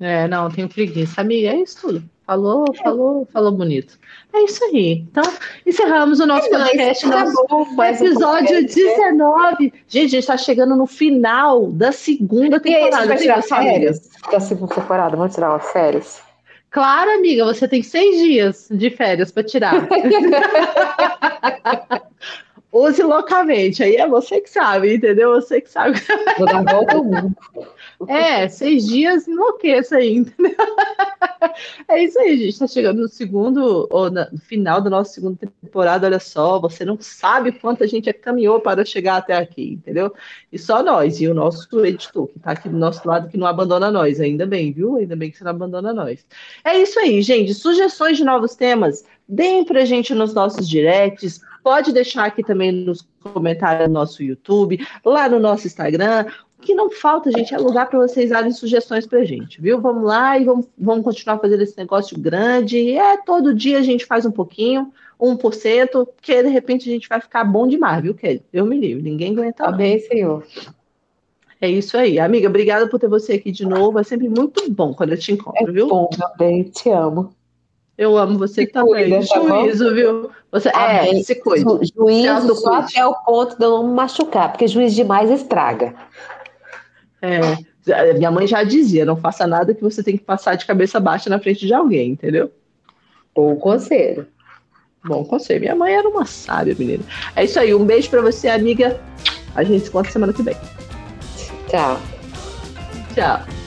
[0.00, 1.20] É, não, tenho preguiça.
[1.20, 2.15] Amiga, é isso tudo.
[2.26, 3.96] Falou, falou, falou bonito.
[4.34, 5.04] É isso aí.
[5.08, 5.22] Então,
[5.64, 9.72] encerramos o nosso é, podcast, nosso bom, episódio um 19.
[9.86, 13.06] Gente, a gente está chegando no final da segunda temporada.
[13.06, 15.16] Vai tirar férias da segunda temporada?
[15.16, 16.20] Vamos tirar umas férias?
[16.70, 19.86] Claro, amiga, você tem seis dias de férias para tirar.
[22.72, 25.30] Use loucamente, aí é você que sabe, entendeu?
[25.30, 25.98] Você que sabe.
[26.36, 27.34] Vou dar volta ao mundo.
[28.08, 30.54] É, seis dias enlouqueça aí, entendeu?
[31.88, 32.48] É isso aí, gente.
[32.48, 36.06] Está chegando no segundo, ou no final da nossa segunda temporada.
[36.06, 40.12] Olha só, você não sabe quanta gente caminhou para chegar até aqui, entendeu?
[40.52, 43.46] E só nós, e o nosso editor, que está aqui do nosso lado, que não
[43.46, 44.20] abandona nós.
[44.20, 44.96] Ainda bem, viu?
[44.96, 46.26] Ainda bem que você não abandona nós.
[46.64, 47.54] É isso aí, gente.
[47.54, 51.40] Sugestões de novos temas, deem pra gente nos nossos directs.
[51.62, 56.26] Pode deixar aqui também nos comentários do nosso YouTube, lá no nosso Instagram
[56.60, 59.80] que não falta, gente, é lugar para vocês darem sugestões para gente, viu?
[59.80, 62.78] Vamos lá e vamos, vamos continuar fazendo esse negócio grande.
[62.78, 67.08] E é todo dia a gente faz um pouquinho, 1%, que de repente a gente
[67.08, 68.42] vai ficar bom demais, viu, Kelly?
[68.52, 69.64] Eu me livro, ninguém aguenta.
[69.64, 70.44] Tá bem, senhor.
[71.60, 72.18] É isso aí.
[72.18, 73.98] Amiga, obrigada por ter você aqui de novo.
[73.98, 75.88] É sempre muito bom quando eu te encontro, é viu?
[75.88, 77.34] Bom, também, te amo.
[77.96, 79.10] Eu amo você se também.
[79.10, 80.30] Cuida, tá juízo, viu?
[80.52, 81.80] Você, é, se cuida.
[81.94, 85.94] Juízo só até o ponto de eu não me machucar, porque juiz demais estraga.
[87.22, 90.98] É, minha mãe já dizia, não faça nada que você tem que passar de cabeça
[91.00, 92.50] baixa na frente de alguém, entendeu?
[93.34, 94.26] Bom conselho.
[95.04, 95.60] Bom conselho.
[95.60, 97.04] Minha mãe era uma sábia, menina.
[97.34, 97.74] É isso aí.
[97.74, 99.00] Um beijo para você, amiga.
[99.54, 100.56] A gente se encontra semana que vem.
[101.68, 102.00] Tchau.
[103.14, 103.65] Tchau.